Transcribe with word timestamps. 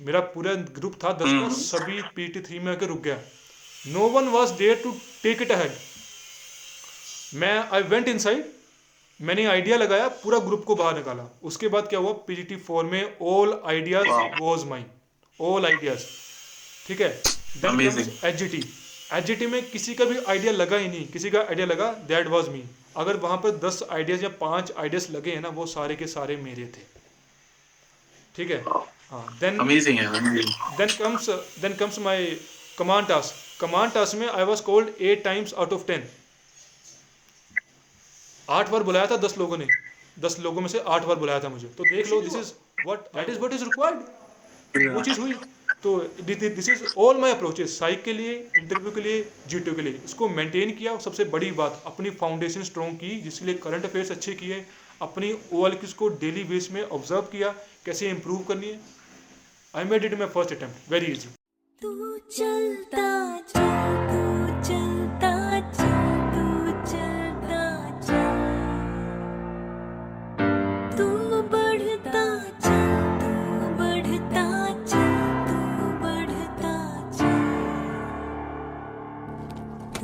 मेरा 0.00 0.20
पूरा 0.32 0.52
ग्रुप 0.76 0.94
था 1.04 1.12
दस 1.14 1.32
का 1.32 1.48
सभी 1.54 2.02
पीटी 2.16 2.40
थ्री 2.40 2.58
में 2.58 2.70
आके 2.72 2.86
रुक 2.86 3.02
गया। 3.02 3.18
No 3.86 4.08
one 4.10 4.28
was 4.28 4.52
there 4.54 4.80
to 4.82 4.90
take 5.22 5.42
it 5.42 5.52
ahead 5.52 5.72
मैं 7.34 7.58
आई 7.72 7.82
वेंट 7.90 8.08
इनसाइड 8.08 8.44
मैंने 9.20 9.44
आइडिया 9.46 9.76
लगाया 9.76 10.08
पूरा 10.22 10.38
ग्रुप 10.40 10.64
को 10.64 10.74
बाहर 10.74 10.96
निकाला। 10.96 11.24
उसके 11.42 11.68
बाद 11.68 11.88
क्या 11.88 11.98
हुआ? 11.98 12.12
पीजीटी 12.26 12.56
फोर 12.58 12.84
में 12.84 13.16
all 13.22 13.60
ideas 13.66 14.08
was 14.40 14.64
mine 14.66 14.84
all 15.40 15.66
ideas 15.66 16.04
ठीक 16.86 17.00
है. 17.00 17.10
एच 18.24 18.42
एच 19.30 19.42
में 19.42 19.62
किसी 19.70 19.94
का 19.94 20.04
भी 20.04 20.16
आइडिया 20.28 20.52
लगा 20.52 20.76
ही 20.76 20.88
नहीं। 20.88 21.06
किसी 21.08 21.30
का 21.30 21.40
आइडिया 21.40 21.66
लगा 21.66 21.92
दैट 22.08 22.26
वॉज़ 22.28 22.50
मी 22.50 22.62
अगर 22.96 23.16
वहाँ 23.16 23.36
पर 23.38 23.50
दस 23.66 23.82
आइडियाज़ 23.90 24.22
या 24.22 24.28
पाँच 24.40 24.72
आइडियाज़ 24.78 25.10
लगे 25.12 25.30
हैं 25.30 25.40
ना 25.40 25.48
वो 25.50 25.66
सारे 25.66 25.96
के 25.96 26.06
सारे 26.08 26.36
मेरे 26.38 26.64
थे। 26.68 26.99
ठीक 28.36 28.50
है? 28.50 28.62
हाँ 29.10 29.26
देन 29.40 29.58
अमेजिंग 29.58 29.98
है 29.98 30.06
amazing. 30.20 30.50
then 30.78 30.90
comes 30.96 31.28
uh, 31.28 31.38
then 31.62 31.76
comes 31.82 31.98
my 32.08 32.16
command 32.78 33.08
task. 33.12 33.38
Command 33.60 33.94
task 33.94 34.14
में 34.14 34.26
I 34.28 34.44
was 34.50 34.60
called 34.68 34.90
eight 35.00 35.24
times 35.24 35.54
out 35.62 35.72
of 35.76 35.86
ten. 35.90 36.08
आठ 38.48 38.70
बार 38.70 38.82
बुलाया 38.82 39.06
था 39.06 39.16
दस 39.26 39.38
लोगों 39.38 39.56
ने। 39.58 39.66
दस 40.18 40.36
लोगों 40.40 40.60
में 40.60 40.68
से 40.68 40.78
आठ 40.94 41.04
बार 41.04 41.16
बुलाया 41.16 41.40
था 41.40 41.48
मुझे। 41.48 41.68
तो 41.78 41.84
देख 41.84 42.10
लो 42.10 42.20
this 42.22 42.34
is 42.36 42.52
what 42.86 43.00
that 43.16 43.28
is 43.30 43.38
what 43.38 43.52
is 43.52 43.64
required 43.64 43.98
वो 44.94 45.02
चीज़ 45.04 45.20
हुई। 45.20 45.34
तो 45.82 45.98
this 46.22 46.68
is 46.68 46.82
all 46.98 47.20
my 47.20 47.30
approaches 47.32 47.78
psych 47.78 48.02
के 48.04 48.12
लिए 48.12 48.32
इंटरव्यू 48.58 48.90
के 48.92 49.00
लिए 49.00 49.22
जीटीओ 49.48 49.74
के 49.74 49.82
लिए। 49.82 50.00
इसको 50.04 50.28
मेंटेन 50.28 50.70
किया 50.78 50.92
और 50.92 51.00
सबसे 51.00 51.24
बड़ी 51.34 51.50
बात 51.60 51.82
अपनी 51.86 52.10
फाउंडेशन 52.22 52.62
स्ट्रॉन्ग 52.64 52.96
की 52.96 53.20
जिसके 53.20 53.46
लिए 53.46 53.54
करंट 53.64 53.84
अफेयर्स 53.84 54.10
अच्छे 54.10 54.34
किए 54.42 54.64
अपनी 55.02 55.32
ओ 55.32 55.70
को 55.98 56.08
डेली 56.22 56.44
बेस 56.44 56.68
में 56.72 56.82
ऑब्ज़र्व 56.82 57.22
किया 57.32 57.54
कैसे 57.86 58.08
इंप्रूव 58.10 58.42
करनी 58.48 58.68
है? 58.68 58.80
I 59.74 59.84
made 59.90 60.04
it 60.04 60.18
my 60.18 60.28
first 60.28 60.52
attempt 60.52 60.90
very 60.92 61.06
easy 61.06 61.28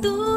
तू 0.01 0.36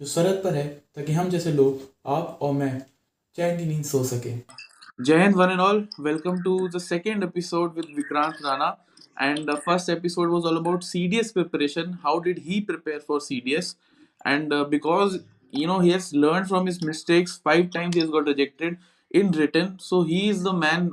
जो 0.00 0.06
सरहद 0.06 0.40
पर 0.44 0.54
है, 0.54 0.66
ताकि 0.96 1.12
हम 1.12 1.28
जैसे 1.28 1.52
लोग, 1.52 1.80
आप 2.06 2.38
और 2.42 2.52
मैं, 2.52 2.82
चैन 3.36 3.58
की 3.58 3.64
नींद 3.64 3.84
सो 3.84 4.02
सके। 4.04 4.30
जय 5.04 5.18
Hind 5.22 5.34
one 5.36 5.50
and 5.50 5.60
all. 5.60 5.86
Welcome 6.00 6.40
to 6.42 6.68
the 6.68 6.78
second 6.78 7.24
episode 7.24 7.74
with 7.76 7.86
Vikrant 7.96 8.36
Rana. 8.44 8.68
And 9.22 9.38
the 9.50 9.54
first 9.66 9.90
episode 9.90 10.30
was 10.30 10.44
all 10.44 10.56
about 10.56 10.82
C 10.82 11.06
D 11.08 11.18
S 11.18 11.32
preparation. 11.32 11.96
How 12.04 12.20
did 12.20 12.38
he 12.44 12.60
prepare 12.60 13.04
for 13.08 13.20
C 13.20 13.40
D 13.44 13.54
S 13.54 13.76
and 14.26 14.54
because 14.70 15.18
you 15.52 15.66
know 15.66 15.78
he 15.80 15.92
learn 16.14 16.44
from 16.44 16.66
his 16.66 16.84
mistakes 16.84 17.40
five 17.44 17.66
times 17.74 17.96
he 17.96 18.02
got 18.06 18.28
rejected 18.28 18.76
in 19.10 19.34
return 19.34 19.76
so 19.80 20.02
he 20.02 20.20
is 20.30 20.42
the 20.44 20.54
man 20.54 20.90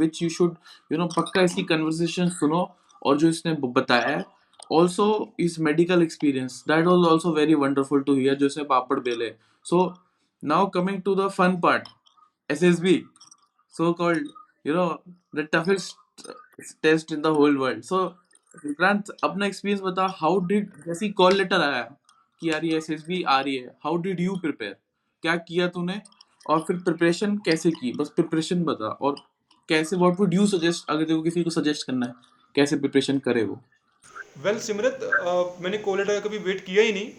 which 0.00 0.22
you 0.22 0.28
should 0.28 0.56
you 0.92 0.98
know 0.98 1.06
पक्का 1.16 1.42
इसकी 1.42 1.62
conversation 1.64 2.28
सुनो 2.30 2.68
और 3.02 3.18
जो 3.18 3.28
इसने 3.28 3.52
बताया 3.62 4.08
है। 4.08 4.24
Also, 4.70 5.32
his 5.38 5.58
medical 5.58 6.02
experience, 6.02 6.62
that 6.62 6.84
was 6.84 7.06
also 7.08 7.34
very 7.34 7.54
wonderful 7.54 8.02
to 8.04 8.14
hear 8.14 8.36
पापड़ 8.64 9.00
बेले। 9.00 9.34
So, 9.62 9.94
now 10.42 10.66
coming 10.66 11.02
to 11.02 11.14
the 11.14 11.28
fun 11.30 11.60
part 11.60 11.88
SSB 12.48 13.04
so 13.68 13.92
called 13.94 14.18
you 14.64 14.74
know, 14.74 15.00
the 15.32 15.44
toughest 15.44 15.96
test 16.82 17.12
in 17.12 17.22
the 17.22 17.32
whole 17.34 17.56
world. 17.58 17.84
So 17.84 17.98
Vikrant 18.64 19.10
अपना 19.24 19.46
experience 19.46 19.80
बता 19.82 20.06
how 20.18 20.38
did 20.46 20.70
जैसी 20.86 21.08
call 21.18 21.34
letter 21.36 21.60
आया, 21.60 21.82
कि 22.40 22.50
यार 22.50 22.64
ये 22.64 22.76
SSB 22.76 23.22
आ 23.22 23.40
रही 23.40 23.56
है 23.56 23.76
हाउ 23.84 23.96
डिड 24.02 24.20
यू 24.20 24.36
प्रिपेयर 24.36 24.76
क्या 25.22 25.36
किया 25.36 25.68
तूने? 25.68 26.00
और 26.50 26.60
फिर 26.66 26.76
प्रिपरेशन 26.76 27.36
कैसे 27.46 27.70
की? 27.70 27.92
बस 27.92 28.08
प्रिपरेशन 28.08 28.64
बता, 28.64 28.88
और 28.88 29.16
कैसे 29.68 29.96
व्हाट 29.96 30.20
वुड 30.20 30.34
यू 30.34 30.46
सजेस्ट 30.46 30.90
अगर 30.90 31.04
को 31.04 31.22
किसी 31.22 31.42
को 31.44 31.50
सजेस्ट 31.50 31.86
करना 31.86 32.06
है, 32.06 32.14
कैसे 32.54 32.76
प्रिपरेशन 32.76 33.18
करे 33.18 33.44
वो? 33.44 33.60
वेल 34.42 34.54
well, 34.54 34.66
सिमरत 34.66 35.00
अ, 35.02 35.62
मैंने 35.62 35.78
कोलेटा 35.78 36.14
का 36.14 36.20
कभी 36.20 36.38
वेट 36.38 36.64
किया 36.64 36.82
ही 36.82 36.92
नहीं। 36.92 37.12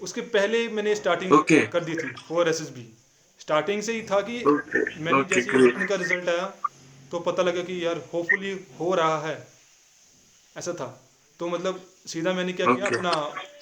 उसके 0.00 0.20
पहले 0.20 0.68
मैंने 0.68 0.94
स्टार्टिंग 0.94 1.32
Okay. 1.32 1.72
कर 1.72 1.84
दी 1.84 1.94
थी 1.94 2.08
फॉर 2.28 2.48
एस 2.48 2.62
स्टार्टिंग 3.40 3.82
से 3.82 3.92
ही 3.92 4.02
था 4.02 4.20
कि 4.20 4.42
Okay, 4.42 5.00
मैंने 5.00 5.22
okay, 5.22 5.34
जैसे. 5.34 5.52
उनका 5.52 5.94
रिज़ल्ट 5.94 6.28
आया 6.28 6.54
तो 7.10 7.18
पता 7.18 7.42
लगा 7.42 7.62
कि 7.62 7.86
यार 7.86 8.04
होपफुली 8.14 8.66
हो 8.80 8.94
रहा 8.94 9.20
है। 9.20 9.48
ऐसा 10.56 10.72
था। 10.72 11.08
तो 11.38 11.48
मतलब 11.48 11.86
सीधा 12.06 12.32
मैंने 12.32 12.52
क्या 12.52 12.66
okay. 12.66 12.76
किया 12.76 12.86
अपना 12.86 13.12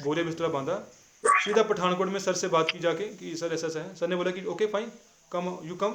बोले 0.03 0.23
बिस्तरा 0.23 0.49
बांधा। 0.49 0.93
सीधा 1.25 1.63
पठानकोट 1.63 2.09
में 2.09 2.21
सर 2.21 2.33
से 2.33 2.49
बात 2.49 2.71
की 2.73 2.79
जाके 2.79 3.05
कि 3.05 3.37
सर 3.37 3.55
ऐसा 3.55 3.67
ऐसा 3.67 3.81
है। 3.81 3.95
सर 3.95 4.09
ने 4.09 4.17
बोला 4.17 4.31
कि 4.31 4.45
okay 4.45 4.67
fine 4.67 4.93
come 5.33 5.59
you 5.65 5.75
come 5.75 5.95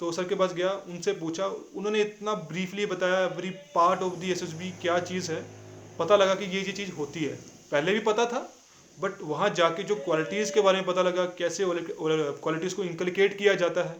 तो 0.00 0.12
सर 0.12 0.24
के 0.24 0.34
पास 0.34 0.52
गया 0.52 0.70
उनसे 0.70 1.12
पूछा। 1.12 1.46
उन्होंने 1.46 2.00
इतना 2.00 2.34
ब्रीफली 2.34 2.86
बताया 2.86 3.20
every 3.20 3.50
part 3.50 4.00
of 4.00 4.14
the 4.14 4.32
SSB 4.32 4.70
क्या 4.70 4.98
चीज़ 4.98 5.32
है। 5.32 5.57
पता 5.98 6.16
लगा 6.16 6.34
कि 6.34 6.44
ये 6.46 6.60
ये 6.62 6.72
चीज़ 6.72 6.90
होती 6.92 7.24
है। 7.24 7.34
पहले 7.72 7.92
भी 7.92 8.00
पता 8.02 8.26
था 8.26 8.40
बट 8.98 9.22
वहाँ 9.22 9.48
जाके 9.54 9.82
जो 9.84 9.94
क्वालिटीज़ 9.96 10.52
के 10.52 10.60
बारे 10.60 10.78
में 10.78 10.86
पता 10.86 11.02
लगा 11.02 11.24
कैसे 11.38 11.64
क्वालिटीज़ 11.66 12.74
को 12.74 12.84
इंकलिकेट 12.84 13.36
किया 13.38 13.54
जाता 13.56 13.82
है। 13.88 13.96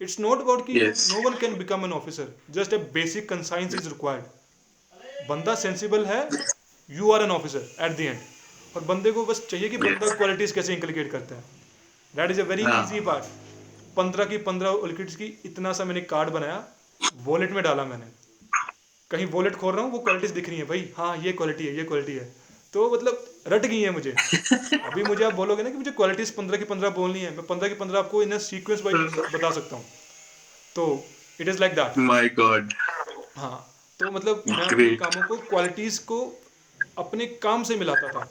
इट्स 0.00 0.18
नॉट 0.20 0.40
अबाउट 0.40 0.66
कि 0.66 0.80
no 0.80 1.22
one 1.22 1.36
can 1.38 1.54
become 1.56 1.84
an 1.84 1.92
officer 1.92 2.32
just 2.52 2.72
a 2.72 2.78
basic 2.94 3.28
conscience 3.28 3.74
is 3.74 3.88
required 3.88 4.24
बंदा 5.28 5.54
सेंसिबल 5.56 6.04
है 6.06 6.20
you 6.88 7.10
are 7.12 7.22
an 7.22 7.30
officer 7.30 7.66
at 7.80 7.96
the 7.96 8.00
end 8.00 8.18
और 8.74 8.84
बंदे 8.84 9.12
को 9.12 9.24
बस 9.26 9.46
चाहिए 9.50 9.68
कि 9.68 9.78
बंदा 9.78 10.14
क्वालिटीज़ 10.14 10.54
कैसे 10.54 10.74
इंकलिकेट 10.74 11.10
करता 11.12 11.34
है। 11.34 11.42
That 12.14 12.30
is 12.30 12.40
a 12.40 12.44
very. 12.44 12.62
Easy 12.64 13.00
part 13.06 13.24
पंद्रह 13.96 14.24
की 14.24 14.38
पंद्रह 14.46 14.76
क्वालिटीज़ 14.76 15.16
की 15.16 15.26
इतना 15.46 15.72
सा 15.72 15.84
मैंने 15.84 16.00
कार्ड 16.12 16.30
बनाया 16.30 16.64
वॉलेट 17.24 17.50
में 17.52 17.62
डाला 17.64 17.84
मैंने। 17.84 18.06
कहीं 19.10 19.26
वॉलेट 19.26 19.54
खोल 19.56 19.74
रहा 19.74 19.84
हूँ 19.84 19.92
वो 19.92 19.98
क्वालिटीज 19.98 20.30
दिख 20.30 20.48
रही 20.48 20.58
है 20.58 20.64
भाई। 20.66 20.88
हाँ 20.96 21.16
ये 21.18 21.32
क्वालिटी 21.32 21.66
है 21.66 21.76
ये 21.76 21.84
क्वालिटी 21.84 22.12
है। 22.12 22.24
तो 22.74 22.90
मतलब 22.94 23.24
रट 23.48 23.66
गई 23.66 23.80
है 23.80 23.90
मुझे। 23.90 24.10
अभी 24.84 25.02
मुझे 25.02 25.24
आप 25.24 25.34
बोलोगे 25.34 25.62
ना 25.62 25.70
कि 25.70 25.76
मुझे 25.76 25.90
क्वालिटीज 25.90 26.30
पंद्रह 26.30 26.58
की 26.58 26.64
पंद्रह 26.64 26.90
बोलनी 26.98 27.20
है 27.20 27.30
मैं 27.36 27.46
पंद्रह 27.46 27.68
की 27.68 27.74
पंद्रह 27.74 27.98
आपको 27.98 28.22
इन 28.22 28.38
सीक्वेंस 28.46 28.82
वाइज 28.84 29.14
बता 29.34 29.50
सकता 29.50 29.76
हूँ। 29.76 29.84
तो 30.76 30.84
it 31.40 31.48
is 31.48 31.58
like 31.60 31.74
that 31.74 31.98
my 31.98 32.28
god 32.38 32.72
हाँ 33.36 33.56
तो 34.00 34.10
मतलब 34.12 34.42
मैं 34.48 34.96
कामों 34.96 35.26
को 35.28 35.36
क्वालिटीज 35.48 35.98
को 36.10 36.18
अपने 36.98 37.26
काम 37.42 37.62
से 37.62 37.76
मिलाता 37.76 38.08
था। 38.08 38.28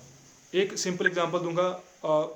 एक 0.53 0.77
सिंपल 0.77 1.07
एग्जांपल 1.07 1.39
दूँगा। 1.39 1.67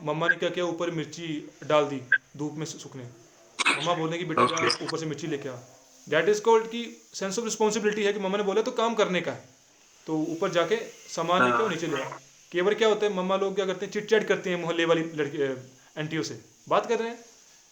मम्मा 0.04 0.28
ने 0.30 0.36
क्या 0.36 0.50
किया? 0.50 0.66
ऊपर 0.66 0.92
मिर्ची 0.92 1.28
डाल 1.68 1.86
दी 1.86 2.02
धूप 2.38 2.56
में 2.58 2.66
सूखने। 2.66 3.04
मम्मा 3.60 3.94
बोलने 3.94 4.18
की 4.18 4.26
बेटा 4.26 4.48
Okay. 4.48 4.82
ऊपर 4.84 4.98
से 4.98 5.06
मिर्ची 5.06 5.28
लेके 5.28 5.50
आ। 5.50 5.56
दैट 6.12 6.30
इज़ 6.30 6.42
कॉल्ड 6.42 6.68
की 6.68 6.84
सेंस 7.14 7.38
ऑफ़ 7.40 7.46
रिस्पॉन्सिबिलिटी 7.46 8.04
है 8.04 8.14
कि 8.14 8.20
मम्मा 8.20 8.38
ने 8.38 8.44
बोला 8.44 8.62
तो 8.62 8.72
काम 8.72 8.96
करने 8.96 9.22
का 9.22 9.32
है। 9.32 9.50
तो 10.08 10.18
ऊपर 10.30 10.52
जाके 10.52 10.76
सामान 11.10 11.44
लेके 11.44 11.70
नीचे 11.70 11.88
ले 11.88 12.04
कई 12.52 12.62
बार 12.62 12.74
क्या 12.74 12.88
होता 12.88 13.06
है 13.06 13.14
मम्मा 13.14 13.36
लोग 13.38 13.56
क्या 13.56 13.66
करते 13.66 13.86
हैं 13.86 13.94
चिट 13.94 14.10
चैट 14.10 14.28
करते 14.28 14.50
हैं 14.50 14.62
मोहल्ले 14.62 14.86
वाली 14.86 15.04
लड़की 15.16 15.38
एंटियों 15.98 16.24
से। 16.24 16.40
बात 16.70 16.86
कर 16.86 17.00
रहे 17.00 17.10
हैं? 17.10 17.20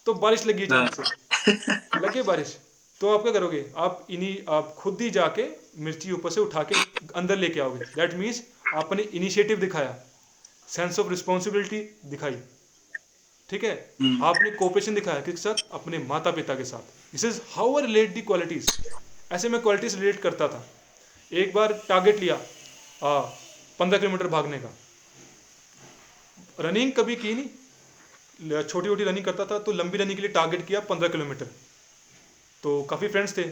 तो 0.05 0.13
बारिश 0.15 0.45
लगी 0.47 0.63
अचानक 0.63 0.95
से। 0.95 1.75
लगे 1.99 2.21
बारिश। 2.23 2.57
तो 3.01 3.13
आप 3.13 3.21
क्या 3.23 3.31
करोगे? 3.33 3.63
आप 3.77 4.07
इन्हीं 4.09 4.37
आप 4.49 4.73
खुद 4.77 5.01
ही 5.01 5.09
जाके 5.09 5.45
मिर्ची 5.79 6.11
ऊपर 6.11 6.31
से 6.31 6.41
उठा 6.41 6.63
के 6.63 6.75
अंदर 7.15 7.37
लेके 7.37 7.59
आओगे। 7.59 7.85
दैट 7.85 8.13
मीन्स 8.13 8.41
आपने 8.75 9.03
इनिशिएटिव 9.03 9.59
दिखाया। 9.59 9.95
सेंस 10.67 10.99
ऑफ़ 10.99 11.09
रिस्पॉन्सिबिलिटी 11.09 11.79
दिखाई। 12.05 12.35
ठीक 13.49 13.63
है? 13.63 13.75
आपने 14.23 14.51
कोऑपरेशन 14.51 14.95
दिखाया 14.95 15.21
किसके 15.21 15.41
साथ? 15.41 15.63
अपने 15.71 15.97
माता 16.07 16.31
पिता 16.31 16.55
के 16.55 16.65
साथ। 16.65 16.97
This 17.13 17.23
is 17.25 17.39
how 17.51 17.77
are 17.77 17.83
relate 17.83 18.13
the 18.13 18.21
qualities 18.23 18.67
ऐसे 19.31 19.49
मैं 19.49 19.61
क्वालिटीज 19.61 19.95
रिलेट 19.95 20.19
करता 20.21 20.47
था। 20.47 20.65
एक 21.31 21.53
बार 21.53 21.73
टारगेट 21.87 22.19
लिया 22.19 22.35
पंद्रह 23.79 23.97
किलोमीटर 23.97 24.27
भागने 24.27 24.57
का। 24.57 24.69
रनिंग 26.59 26.91
कभी 26.93 27.15
की 27.15 27.33
नहीं। 27.33 28.63
छोटी 28.63 28.87
छोटी 28.87 29.03
रनिंग 29.03 29.25
करता 29.25 29.45
था 29.45 29.59
तो 29.59 29.71
लंबी 29.73 29.97
रनिंग 29.97 30.15
के 30.15 30.21
लिए 30.21 30.31
टारगेट 30.31 30.65
किया 30.67 30.79
पंद्रह 30.89 31.09
किलोमीटर। 31.09 31.45
तो 32.63 32.81
काफ़ी 32.83 33.07
फ्रेंड्स 33.07 33.37
थे, 33.37 33.43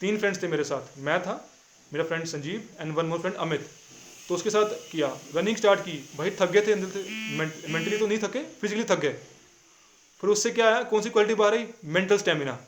तीन 0.00 0.18
फ्रेंड्स 0.18 0.42
थे 0.42 0.48
मेरे 0.48 0.64
साथ। 0.64 0.98
मैं 1.00 1.20
था, 1.22 1.34
मेरा 1.90 2.04
friend 2.04 2.24
Sanjeev 2.26 2.68
and 2.80 2.94
one 2.94 3.06
more 3.06 3.18
friend 3.20 3.36
Amit. 3.36 3.68
तो 4.28 4.34
उसके 4.34 4.50
साथ 4.50 4.74
किया 4.90 5.08
रनिंग 5.34 5.56
स्टार्ट 5.56 5.80
की। 5.80 5.92
भाई 6.16 6.30
थक 6.30 6.50
गए 6.50 6.62
थे, 6.66 6.72
अंदर 6.72 6.88
से। 6.90 7.02
मेंटली 7.68 7.98
तो 7.98 8.06
नहीं 8.06 8.18
थके 8.18 8.42
फिजिकली 8.60 8.84
थक 8.86 9.00
गए। 9.00 9.12
फिर 10.20 10.30
उससे 10.30 10.50
क्या 10.50 10.66
आया, 10.66 10.82
कौन 10.84 11.02
सी 11.02 11.10
क्वालिटी 11.10 11.34
बाहर 11.34 11.54
आई? 11.54 11.66
मेंटल 11.86 12.18
स्टेमिना 12.18 12.58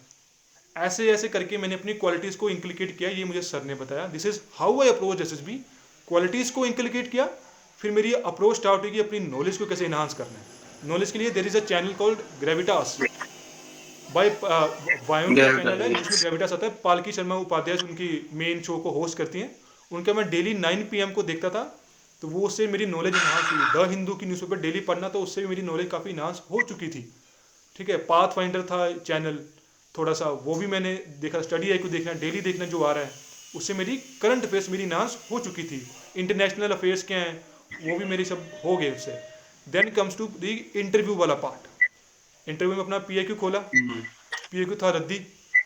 ऐसे 0.77 1.11
ऐसे 1.13 1.29
करके 1.29 1.59
मैंने 1.59 1.75
अपनी 1.75 1.95
क्वालिटीज़ 1.95 2.37
को 2.39 2.49
इंक्लिकेट 2.51 2.97
किया 2.99 3.11
ये 3.11 3.25
मुझे 3.25 3.43
सर 3.43 3.65
ने 3.65 3.75
बताया। 3.75 4.07
This 4.09 4.27
is 4.27 4.41
how 4.55 4.81
I 4.83 4.89
approach 4.89 5.21
S 5.21 5.33
S 5.33 5.41
B 5.43 5.55
qualities 6.09 6.53
को 6.53 6.67
इंक्लिकेट 6.67 7.11
किया 7.11 7.29
फिर 7.81 7.91
मेरी 7.91 8.13
अप्रोच 8.15 8.57
स्टार्ट 8.57 8.83
हुई 8.83 8.91
कि 8.91 9.01
अपनी 9.01 9.19
नॉलेज 9.21 9.57
को 9.57 9.67
कैसे 9.67 9.85
इन्हांस 9.85 10.15
करना 10.15 10.39
है। 10.39 10.45
नॉलेज 10.83 11.11
के 11.11 11.19
लिए 11.19 11.31
there 11.31 11.47
is 11.47 11.57
a 11.57 11.61
channel 11.63 11.93
called 11.95 12.19
Gravitas 12.41 12.97
by 14.09 14.29
वायोन 15.09 15.37
का 15.37 15.49
चैनल 15.49 15.83
है 15.83 15.95
जिसमें 15.95 16.21
ग्रेविटास 16.21 16.53
आता 16.53 16.67
है 16.67 16.73
पालकी 16.85 17.13
शर्मा 17.13 17.37
उपाध्याय 17.39 17.77
उनकी 17.79 18.09
मेन 18.35 18.63
शो 18.63 18.79
को 18.79 18.91
होस्ट 18.91 19.19
करती 19.19 19.41
हैं 19.41 19.51
उनका 19.91 20.15
मैं 20.15 20.29
डेली 20.31 20.55
नाइन 20.57 20.83
पी 20.91 21.07
को 21.13 21.23
देखता 21.23 21.51
था 21.51 21.63
तो 22.23 22.29
वो 22.29 22.47
उससे 22.47 22.67
मेरी 22.69 22.87
नॉलेज 22.87 23.17
इन्हांस 23.17 23.51
हुई। 23.51 23.65
द 23.67 23.87
हिंदू 23.91 24.15
की 24.15 24.27
न्यूज़पेपर 24.27 24.61
डेली 24.61 24.81
पढ़ना 24.89 25.09
तो 25.09 25.21
उससे 25.23 25.41
भी 25.41 25.47
मेरी 25.47 25.63
नॉलेज 25.63 25.89
काफ़ी 25.91 26.11
इन्हांस 26.11 26.43
हो 26.51 26.63
चुकी 26.63 26.89
थी। 26.89 27.03
ठीक 27.77 27.91
है 27.91 27.97
पाथ 28.07 28.29
फाइंडर 28.29 28.63
था 28.63 28.93
चैनल 28.99 29.39
थोड़ा 29.95 30.13
सा 30.15 30.29
वो 30.45 30.55
भी 30.55 30.67
मैंने 30.69 30.95
देखा 31.21 31.41
स्टडी 31.43 31.71
आई 31.71 31.79
को 31.79 31.89
देखना 31.89 32.13
डेली 32.21 32.41
देखना 32.43 32.67
जो 32.67 32.83
आ 32.83 32.93
रहा 32.93 33.05
है 33.05 33.11
उससे 33.55 33.75
मेरी 33.75 33.97
करंट 34.23 34.45
अफेयर्स 34.45 34.69
मेरी 34.71 34.87
नाश 34.87 35.17
हो 35.31 35.39
चुकी 35.41 35.63
थी। 35.65 35.81
इंटरनेशनल 36.17 36.71
अफेयर्स 36.73 37.03
क्या 37.03 37.19
हैं 37.19 37.35
वो 37.83 37.99
भी 37.99 38.05
मेरी 38.07 38.25
सब 38.25 38.47
हो 38.65 38.77
गए 38.77 38.91
उससे। 38.91 39.13
Then 39.67 39.91
comes 39.91 40.17
to 40.19 40.27
the 40.41 40.53
interview 40.77 41.15
वाला 41.17 41.35
पार्ट 41.43 41.69
इंटरव्यू 42.47 42.77
में 42.77 42.83
अपना 42.83 42.99
पी 43.01 43.35
खोला। 43.35 43.59
पी 43.73 44.77
था 44.77 44.91
रद्दी 44.91 45.19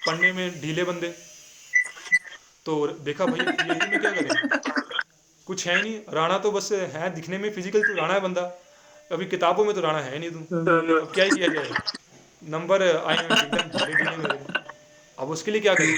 पढ़ने 0.06 0.32
में 0.32 0.60
ढीले 0.60 0.84
बंदे। 0.84 1.08
तो 2.66 2.86
देखा 3.04 3.26
भाई 3.26 3.40
पी 3.40 3.68
में 3.68 4.00
क्या 4.00 4.10
करें? 4.12 4.28
कुछ 5.46 5.66
है 5.66 5.80
नहीं। 5.82 5.98
राणा 6.14 6.38
तो 6.38 6.50
बस 6.52 6.70
है 6.72 7.14
दिखने 7.14 7.38
में 7.38 7.50
फ़िज़िकल 7.54 7.82
तो 7.82 7.94
राणा 7.94 8.14
है 8.14 8.20
बंदा। 8.20 8.42
अभी 9.10 9.26
किताबों 9.26 9.64
में 9.64 9.74
तो 9.74 9.80
राणा 9.80 10.00
है 10.00 10.18
नहीं 10.18 10.30
तुम 10.30 10.42
अब 10.42 11.12
क्या 11.14 11.24
ही 11.24 11.30
किया 11.30 11.48
जाए? 11.48 11.70
नंबर 12.44 12.82
आए 12.82 13.16
एकदम 13.16 14.36
अब 15.18 15.30
उसके 15.30 15.50
लिए 15.50 15.60
क्या 15.60 15.74
करें? 15.74 15.94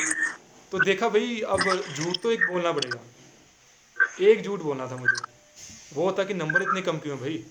तो 0.72 0.78
देखा 0.80 1.08
भाई 1.08 1.40
अब 1.48 1.60
झूठ 1.94 2.16
तो 2.22 2.30
एक 2.32 2.46
बोलना 2.46 2.72
पड़ेगा। 2.72 3.00
एक 4.22 4.42
झूठ 4.42 4.60
बोलना 4.62 4.86
था 4.90 4.96
मुझे। 4.96 5.16
वो 5.94 6.10
था 6.18 6.24
कि 6.24 6.34
नंबर 6.34 6.62
इतने 6.62 6.82
कम 6.82 6.98
क्यों 6.98 7.14
हैं 7.14 7.22
भाई? 7.22 7.44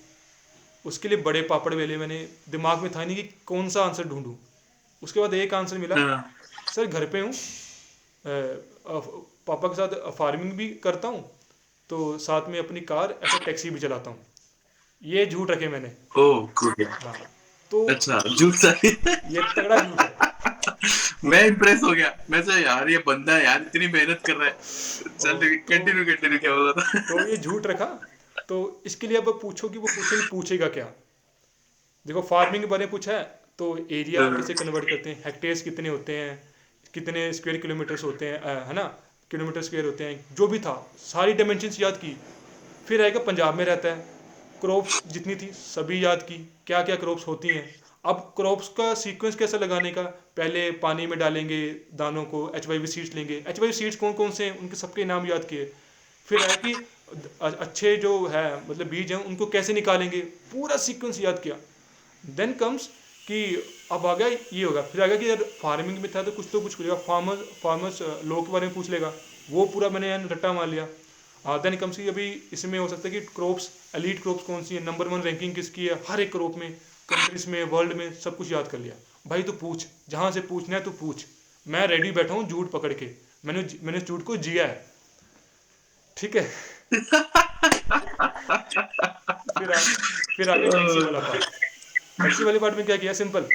उसके 0.84 1.08
लिए 1.08 1.18
बड़े 1.22 1.42
पापड़ 1.44 1.74
वेले 1.74 1.96
मैंने 1.96 2.18
दिमाग 2.48 2.82
में 2.82 2.90
था 2.92 3.04
नहीं 3.04 3.16
कि 3.16 3.22
कौन 3.46 3.68
सा 3.68 3.84
आंसर 3.84 4.08
ढूंढूं। 4.08 4.34
उसके 5.02 5.20
बाद 5.20 5.34
एक 5.34 5.54
आंसर 5.54 5.78
मिला 5.78 5.96
सर 6.74 6.86
घर 6.86 7.06
पे 7.06 7.20
हूँ। 7.20 7.32
पापा 8.24 9.68
के 9.68 9.74
साथ 9.74 9.88
फ़ार्मिंग 10.12 10.52
भी 10.52 10.68
करता 10.84 11.08
हूँ 11.08 11.24
तो 11.90 11.96
साथ 12.18 12.48
में 12.50 12.58
अपनी 12.58 12.80
कार 12.82 13.14
ऐसा 13.24 13.38
टैक्सी 13.44 13.70
भी 13.70 13.80
चलाता 13.80 14.10
हूँ। 14.10 14.18
ये 15.02 15.26
झूठ 15.26 15.50
रखे 15.50 15.68
मैंने। 15.68 15.92
Oh 16.18 16.46
good. 16.58 16.82
हाँ। 17.02 17.14
तो 17.70 17.86
अच्छा 17.88 18.18
झूठ 18.38 18.54
सही 18.54 18.88
ये 18.88 19.42
तगड़ा 19.54 19.76
झूठ 19.76 20.00
है। 20.00 20.14
मैं 21.24 21.42
इंप्रेस 21.46 21.80
हो 21.82 21.90
गया। 21.90 22.12
मैं 22.30 22.42
सोचा 22.42 22.58
यार 22.58 22.90
ये 22.90 22.98
बंदा 23.06 23.38
यार 23.38 23.62
इतनी 23.62 23.86
मेहनत 23.88 24.20
कर 24.26 24.34
रहा 24.34 24.48
है। 24.48 24.54
चल 25.18 25.56
कंटिन्यू 25.70 26.04
कंटिन्यू 26.04 26.38
क्या 26.38 26.54
बोला 26.54 26.72
था? 26.72 27.00
तो 27.00 27.28
ये 27.28 27.36
झूठ 27.36 27.66
रखा। 27.66 27.84
तो 28.48 28.82
इसके 28.86 29.06
लिए 29.06 29.16
अब 29.18 29.38
पूछो 29.42 29.68
कि 29.68 29.78
वो 29.78 29.86
क्वेश्चन 29.86 30.26
पूछेगा 30.30 30.68
क्या? 30.68 30.84
देखो 32.06 32.22
फ़ार्मिंग 32.22 32.62
के 32.62 32.70
बारे 32.70 32.84
में 32.84 32.90
पूछा 32.90 33.12
है 33.12 33.22
तो 33.58 33.76
एरिया 33.92 34.28
कैसे 34.30 34.54
कन्वर्ट 34.54 34.84
करते 34.84 35.10
हैं? 35.10 35.22
हेक्टेयर्स 35.24 35.62
कितने 35.62 35.88
होते 35.88 36.16
हैं? 36.18 36.54
कितने 36.94 37.32
स्क्वायर 37.32 37.60
किलोमीटर्स 37.60 38.04
होते 38.04 38.26
हैं? 38.26 38.66
है 38.66 38.74
ना? 38.74 38.82
किलोमीटर 39.30 39.62
स्क्वायर 39.62 39.84
होते 39.84 40.04
हैं। 40.04 40.34
जो 40.34 40.46
भी 40.46 40.58
था 40.58 40.74
सारी 40.98 41.32
डायमेंशंस 41.32 41.80
याद 41.80 41.96
की। 41.96 42.16
फिर 42.88 43.02
आएगा 43.02 43.20
पंजाब 43.20 43.54
में 43.54 43.64
रहता 43.64 43.88
है। 43.88 44.15
क्रॉप्स 44.66 45.02
जितनी 45.06 45.34
थी, 45.36 45.46
सभी 45.46 46.04
याद 46.04 46.22
की 46.22 46.36
क्या 46.66 46.82
क्या 46.82 46.94
क्रॉप्स 46.96 47.26
होती 47.26 47.48
हैं। 47.48 47.64
अब 48.04 48.16
क्रॉप्स 48.36 48.68
का 48.68 48.92
सीक्वेंस 48.94 49.36
कैसे 49.36 49.58
लगाने 49.58 49.90
का? 49.90 50.02
पहले 50.36 50.70
पानी 50.82 51.06
में 51.06 51.18
डालेंगे 51.18 51.58
दानों 51.94 52.24
को 52.24 52.40
एच 52.56 52.66
वाई 52.68 52.78
वी 52.78 52.86
सीड्स 52.86 53.14
लेंगे। 53.14 53.36
एच 53.48 53.58
वाई 53.60 53.68
वी 53.68 53.72
सीड्स 53.72 53.96
कौन 53.96 54.12
कौन 54.12 54.30
से 54.30 54.44
हैं? 54.44 54.58
उनके 54.58 54.76
सबके 54.76 55.04
नाम 55.04 55.26
याद 55.26 55.44
किए। 55.44 55.64
फिर 56.28 56.40
है 56.40 56.56
कि 56.56 56.74
अच्छे 57.42 57.96
जो 57.96 58.12
है 58.26 58.44
मतलब 58.68 58.86
बीज 58.88 59.12
हैं, 59.12 59.24
उनको 59.24 59.46
कैसे 59.46 59.72
निकालेंगे? 59.72 60.20
पूरा 60.52 60.76
सीक्वेंस 60.80 61.20
याद 61.20 61.40
किया। 61.44 61.56
देन 62.24 62.52
कम्स 62.60 62.86
कि 63.28 63.40
अब 63.92 64.06
आ 64.06 64.14
गया, 64.16 64.28
ये 64.28 64.64
होगा। 64.64 64.82
फिर 64.82 65.02
आ 65.02 65.06
गया 65.06 65.16
कि 65.16 65.30
यार 65.30 65.48
फ़ार्मिंग 65.62 65.98
में 65.98 66.12
था 66.14 66.22
तो 66.22 66.32
कुछ 66.32 66.46
तो 66.52 66.60
कुछ 66.60 66.74
करेगा। 66.74 66.94
फार्मर्स 67.08 67.48
फार्मर्स 67.62 68.02
लॉ 68.24 68.42
के 68.42 68.52
बारे 68.52 68.66
में 68.66 68.74
पूछ 68.74 68.90
लेगा। 68.90 69.12
वो 69.50 69.66
पूरा 69.68 69.88
मैंने 69.90 70.16
रट्टा 70.28 70.52
मार 70.52 70.68
लिया। 70.68 70.88
देन 71.46 71.76
कम्स 71.76 71.96
की 71.96 72.08
अभी 72.08 72.26
इसमें 72.52 72.78
हो 72.78 72.88
सकता 72.88 73.08
है 73.08 73.14
कि 73.14 73.20
क्रॉप्स 73.26 73.68
एलीट 73.94 74.22
क्रॉप्स 74.22 74.42
कौन 74.44 74.64
सी 74.64 74.74
है? 74.74 74.84
नंबर 74.84 75.08
वन 75.08 75.20
रैंकिंग 75.22 75.54
किसकी 75.54 75.86
है? 75.86 75.94
हर 76.08 76.20
एक 76.20 76.32
क्रॉप 76.32 76.56
में 76.58 76.70
कंट्रीज़ 77.08 77.48
में 77.50 77.62
वर्ल्ड 77.64 77.92
में 77.92 78.12
सब 78.20 78.36
कुछ 78.36 78.52
याद 78.52 78.68
कर 78.68 78.78
लिया। 78.78 78.94
भाई 79.26 79.42
तू 79.42 79.52
पूछ। 79.52 79.86
जहाँ 80.08 80.30
से 80.32 80.40
पूछना 80.40 80.76
है 80.76 80.82
तू 80.84 80.90
पूछ। 80.90 81.24
मैं 81.66 81.86
रेडी 81.86 82.10
बैठा 82.12 82.34
हूँ 82.34 82.48
झूठ 82.48 82.70
पकड़ 82.70 82.92
के। 82.92 83.10
मैंने 83.44 83.66
मैंने 83.82 84.00
झूठ 84.00 84.22
को 84.22 84.36
जिया 84.36 84.66
है। 84.66 84.84
ठीक 86.16 86.36
है? 86.36 86.42
फिर 89.58 89.72
आ, 89.72 89.78
फिर 90.36 90.50
आगे 90.50 90.70
टैक्सी 90.70 91.04
वाला 91.04 91.18
पार्ट 91.18 91.44
टैक्सी 92.22 92.44
वाले 92.44 92.58
पार्ट 92.58 92.74
में 92.76 92.86
क्या 92.86 92.96
किया? 92.96 93.12
सिंपल 93.12 93.48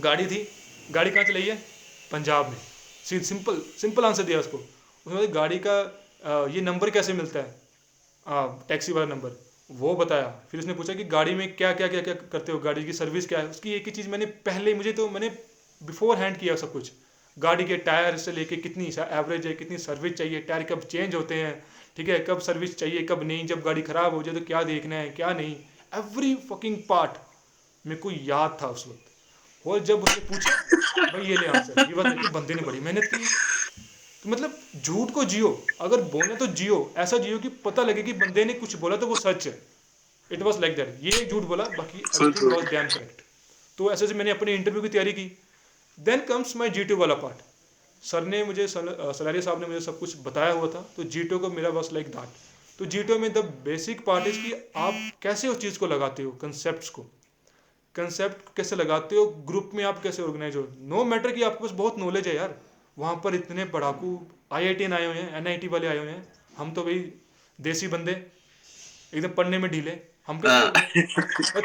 गाड़ी 0.00 0.26
थी। 0.26 0.46
गाड़ी 0.90 1.10
कहाँ 1.10 1.24
चलाई 1.24 1.42
है? 1.42 1.56
पंजाब 2.12 2.48
में। 2.48 2.58
सिंपल 3.04 3.62
सिंपल 3.80 4.04
आंसर 4.04 4.22
दिया 4.22 4.38
उसको। 4.40 4.58
उसने 4.58 5.26
गाड़ी 5.28 5.58
का 5.58 5.82
ये 6.24 6.60
नंबर 6.60 6.90
कैसे 6.90 7.12
मिलता 7.12 7.38
है? 7.38 7.54
टैक्सी 8.68 8.92
वाला 8.92 9.06
नंबर। 9.06 9.38
वो 9.70 9.94
बताया। 9.96 10.26
फिर 10.50 10.60
उसने 10.60 10.74
पूछा 10.74 10.94
कि 10.94 11.04
गाड़ी 11.06 11.34
में 11.34 11.54
क्या 11.56 11.72
क्या 11.72 11.88
क्या 11.88 12.00
क्या 12.02 12.14
करते 12.32 12.52
हो? 12.52 12.58
गाड़ी 12.60 12.84
की 12.84 12.92
सर्विस 12.92 13.26
क्या 13.28 13.38
है? 13.38 13.46
उसकी 13.46 13.72
एक 13.72 13.86
ही 13.86 13.90
चीज़ 13.92 14.08
मैंने 14.08 14.26
पहले 14.46 14.74
मुझे 14.74 14.92
तो 14.92 15.08
मैंने 15.10 15.28
बिफोर 15.80 16.16
हैंड 16.16 16.36
किया 16.38 16.56
सब 16.56 16.72
कुछ। 16.72 16.90
गाड़ी 17.36 17.64
के 17.64 17.76
टायर 17.78 18.16
से 18.18 18.32
लेके 18.32 18.56
कितनी 18.58 18.86
एवरेज 19.00 19.46
है, 19.46 19.52
कितनी 19.54 19.78
सर्विस 19.78 20.14
चाहिए, 20.14 20.40
टायर 20.40 20.62
कब 20.62 20.80
चेंज 20.82 21.14
होते 21.14 21.34
हैं, 21.34 21.62
ठीक 21.96 22.08
है? 22.08 22.18
कब 22.20 22.40
सर्विस 22.40 22.76
चाहिए, 22.78 23.02
कब 23.02 23.22
नहीं? 23.22 23.46
जब 23.46 23.62
गाड़ी 23.62 23.82
ख़राब 23.82 24.14
हो 24.14 24.22
जाए 24.22 24.34
तो 24.34 24.40
क्या 24.46 24.62
देखना 24.64 24.96
है, 24.96 25.08
क्या 25.10 25.32
नहीं? 25.32 25.56
एवरी 25.92 26.34
फकिंग 26.50 26.76
पार्ट 26.88 27.18
मेरे 27.84 28.00
को 28.00 28.10
याद 28.10 28.58
था 28.62 28.68
उस 28.68 28.86
वक्त। 28.88 29.66
और 29.66 29.78
जब 29.80 30.02
उसने 30.02 30.24
पूछा, 30.26 30.50
भाई 31.02 31.24
ये 31.24 31.36
ले 31.36 31.46
आंसर। 31.48 31.80
ये 31.80 31.94
बात 31.94 32.32
बंदे 32.32 32.54
ने 32.54 32.62
बड़ी 32.62 32.80
मेहनत 32.80 33.04
की 33.04 33.24
तो 34.24 34.30
मतलब 34.30 34.58
झूठ 34.76 35.10
को 35.10 35.24
जियो। 35.24 35.48
अगर 35.80 36.02
बोलना 36.10 36.34
तो 36.34 36.46
जियो। 36.48 36.92
ऐसा 36.96 37.18
जियो 37.18 37.38
कि 37.38 37.48
पता 37.64 37.82
लगे 37.82 38.02
कि 38.02 38.12
बंदे 38.14 38.44
ने 38.44 38.54
कुछ 38.54 38.76
बोला 38.76 38.96
तो 38.96 39.06
वो 39.06 39.14
सच 39.16 39.46
है। 39.46 39.58
इट 40.30 40.42
वॉज़ 40.42 40.60
लाइक 40.60 40.76
दैट 40.76 40.98
ये 41.02 41.24
झूठ 41.26 41.42
बोला 41.44 41.64
बाकी 41.78 42.02
वॉज़ 42.20 42.66
डैम 42.66 42.88
करेक्ट 42.88 43.22
तो 43.78 43.90
ऐसे 43.92 44.06
से 44.06 44.14
मैंने 44.14 44.30
अपने 44.30 44.54
इंटरव्यू 44.54 44.82
की 44.82 44.88
तैयारी 44.88 45.12
की। 45.12 45.24
देन 45.98 46.20
कम्स 46.20 46.56
माई 46.56 46.70
जी 46.70 46.94
वाला 46.94 47.14
पार्ट 47.14 47.42
सर 48.02 48.24
ने 48.26 48.44
मुझे 48.44 48.66
सलारिया 48.68 49.42
साहब 49.42 49.60
ने 49.60 49.66
मुझे 49.66 49.80
सब 49.80 49.98
कुछ 49.98 50.16
बताया 50.24 50.52
हुआ 50.52 50.68
था। 50.70 50.80
तो 50.96 51.04
जी 51.04 51.24
को 51.24 51.50
मेरा 51.50 51.70
बस 51.70 51.88
लाइक 51.92 52.06
दैट 52.08 52.40
तो 52.78 52.84
जी 52.86 53.02
में 53.18 53.32
द 53.32 53.38
बेसिक 53.64 54.04
पार्ट 54.04 54.26
इज़ 54.26 54.36
कि 54.36 54.52
आप 54.76 54.94
कैसे 55.22 55.48
उस 55.48 55.60
चीज़ 55.60 55.78
को 55.78 55.86
लगाते 55.86 56.22
हो? 56.22 56.30
कंसेप्ट 56.42 56.88
को। 56.92 57.02
कंसेप्ट 57.94 58.56
कैसे 58.56 58.76
लगाते 58.76 59.16
हो? 59.16 59.26
ग्रुप 59.46 59.70
में 59.74 59.84
आप 59.84 60.02
कैसे 60.02 60.22
ऑर्गेनाइज 60.22 60.56
हो? 60.56 60.66
नो 60.80 61.04
मैटर 61.04 61.32
कि 61.32 61.42
आपके 61.42 61.66
पास 61.66 61.76
बहुत 61.78 61.98
नॉलेज 61.98 62.28
है 62.28 62.36
यार। 62.36 62.54
वहाँ 62.96 63.14
पर 63.24 63.34
इतने 63.34 63.64
पढ़ाकू 63.66 64.20
आई 64.52 64.66
आई 64.66 64.86
आए 64.86 65.04
हुए 65.06 65.14
हैं 65.14 65.36
एनआईटी 65.36 65.68
वाले 65.68 65.86
आए 65.86 65.98
हुए 65.98 66.10
हैं। 66.10 66.22
हम 66.56 66.72
तो 66.74 66.82
भाई 66.84 66.98
देसी 67.58 67.88
बंदे 67.88 68.12
एकदम 69.12 69.28
पढ़ने 69.36 69.58
में 69.58 69.70
ढीले। 69.70 69.98
हम 70.28 70.40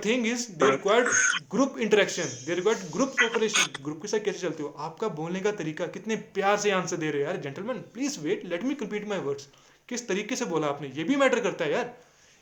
thing 0.05 0.25
is 0.27 0.47
they 0.51 0.69
required 0.71 1.07
group 1.51 1.77
interaction 1.79 2.29
they 2.45 2.55
required 2.55 2.91
group 2.93 3.13
cooperation 3.19 3.83
group 3.83 4.01
के 4.01 4.07
साथ 4.07 4.19
कैसे 4.25 4.39
चलते 4.39 4.63
हो? 4.63 4.69
आपका 4.79 5.07
बोलने 5.19 5.39
का 5.39 5.51
तरीका 5.53 5.87
कितने 5.89 6.15
प्यार 6.35 6.57
से 6.57 6.71
आंसर 6.71 6.97
दे 6.97 7.11
रहे 7.11 7.21
हो 7.21 7.27
यार 7.27 7.37
gentleman 7.41 7.77
please 7.93 8.19
wait 8.19 8.45
let 8.45 8.63
me 8.63 8.75
complete 8.75 9.07
my 9.09 9.19
words 9.19 9.47
किस 9.89 10.07
तरीके 10.07 10.35
से 10.35 10.45
बोला 10.45 10.67
आपने? 10.67 10.87
ये 10.95 11.03
भी 11.03 11.15
मैटर 11.15 11.39
करता 11.39 11.65
है 11.65 11.71
यार। 11.71 11.95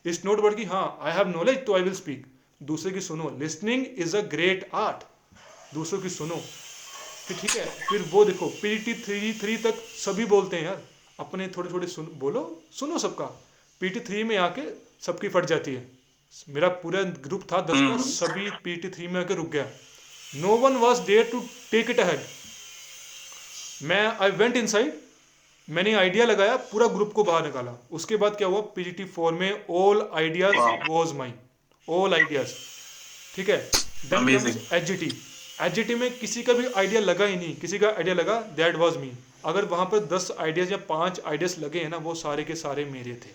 इट्स 0.06 0.24
नोट 0.26 0.40
वर्ड 0.40 0.56
की 0.58 0.64
हाँ 0.66 0.88
आई 1.02 1.12
हैव 1.14 1.28
नॉलेज 1.30 1.66
तो 1.66 1.76
आई 1.76 1.82
विल 1.82 1.94
स्पीक 1.96 2.26
दूसरे 2.64 2.92
की 2.92 3.02
सुनो 3.02 3.30
listening 3.40 3.86
is 3.98 4.16
a 4.18 4.22
great 4.32 4.70
art 4.76 5.04
दूसरों 5.74 6.02
की 6.02 6.10
सुनो। 6.10 6.42
फिर 7.28 7.38
ठीक 7.38 7.52
है 7.52 7.66
फिर 7.90 8.02
वो 8.12 8.24
देखो 8.26 8.48
पी 8.62 8.78
टी 8.80 8.94
थ्री 8.94 9.34
थ्री 9.42 9.58
तक 9.64 9.76
सभी 9.98 10.26
बोलते 10.34 10.58
हैं 10.58 10.64
यार। 10.64 10.82
अपने 11.20 11.48
थोड़े 11.48 11.70
थोड़े 11.72 11.88
सुन 11.88 12.06
बोलो 12.20 12.42
सुनो 12.80 12.98
सबका। 13.00 13.26
पी 13.82 13.90
टी 13.90 14.00
थ्री 14.08 14.24
में 14.24 14.38
आके 14.38 14.62
सबकी 15.06 15.30
फट 15.30 15.46
जाती 15.46 15.74
है। 15.74 15.88
मेरा 16.50 16.68
पूरा 16.82 17.02
ग्रुप 17.28 17.44
था 17.52 17.62
दस 17.70 17.82
का 17.82 17.98
सभी 18.04 18.50
पी 18.64 18.76
टी 18.76 18.90
थ्री 18.90 19.08
में 19.08 19.20
आके 19.22 19.36
रुक 19.36 19.50
गया। 19.52 19.66
No 20.36 20.56
one 20.58 20.76
was 20.78 21.02
there 21.08 21.30
to 21.32 21.40
take 21.72 21.90
it 21.90 22.00
ahead 22.00 22.20
मैं 23.84 24.06
आई 24.18 24.32
वेंट 24.40 24.56
इन 24.58 24.68
साइड 24.68 24.94
मैंने 25.68 25.94
आइडिया 25.96 26.26
लगाया 26.26 26.56
पूरा 26.72 26.88
ग्रुप 26.88 27.14
को 27.14 27.24
बाहर 27.24 27.46
निकाला। 27.46 27.72
उसके 27.92 28.16
बाद 28.16 28.36
क्या 28.38 28.48
हुआ? 28.48 28.62
पीजीटी 28.76 29.06
फोर 29.06 29.34
में 29.34 29.66
all 29.76 30.10
ideas 30.16 30.56
was 30.90 31.12
mine 31.18 31.34
all 31.88 32.14
ideas 32.14 32.54
ठीक 33.36 33.50
है? 33.50 33.72
Amazing. 34.12 34.58
एचजीटी 34.74 35.12
एचजीटी 35.62 35.96
में 35.96 36.18
किसी 36.20 36.44
का 36.44 36.54
भी 36.54 36.66
आइडिया 36.68 37.02
लगा 37.02 37.26
ही 37.26 37.36
नहीं 37.36 37.56
किसी 37.56 37.80
का 37.80 37.88
आइडिया 37.90 38.16
लगा 38.16 38.40
दैट 38.56 38.76
वाज 38.76 38.98
मी 38.98 39.12
अगर 39.46 39.66
वहाँ 39.66 39.86
पर 39.86 40.00
दस 40.14 40.32
आइडियाज़ 40.40 40.72
या 40.72 40.78
पाँच 40.90 41.20
आइडियाज़ 41.28 41.60
लगे 41.60 41.80
हैं 41.80 41.90
ना 41.90 41.98
वो 42.06 42.14
सारे 42.16 42.44
के 42.44 42.56
सारे 42.56 42.86
मेरे 42.86 43.14
थे। 43.16 43.30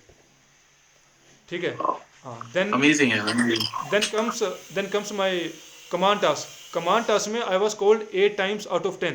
ठीक 1.49 1.65
है? 1.65 1.77
हाँ 2.25 2.51
then 2.55 2.73
comes 4.11 4.43
uh, 4.43 4.51
then 4.75 4.89
comes 4.95 5.13
my 5.21 5.31
command 5.91 6.21
task. 6.21 6.49
Command 6.73 7.07
task 7.07 7.29
में 7.29 7.41
I 7.43 7.57
was 7.63 7.75
called 7.75 8.03
eight 8.13 8.37
times 8.37 8.67
out 8.69 8.89
of 8.91 8.99
ten. 9.01 9.15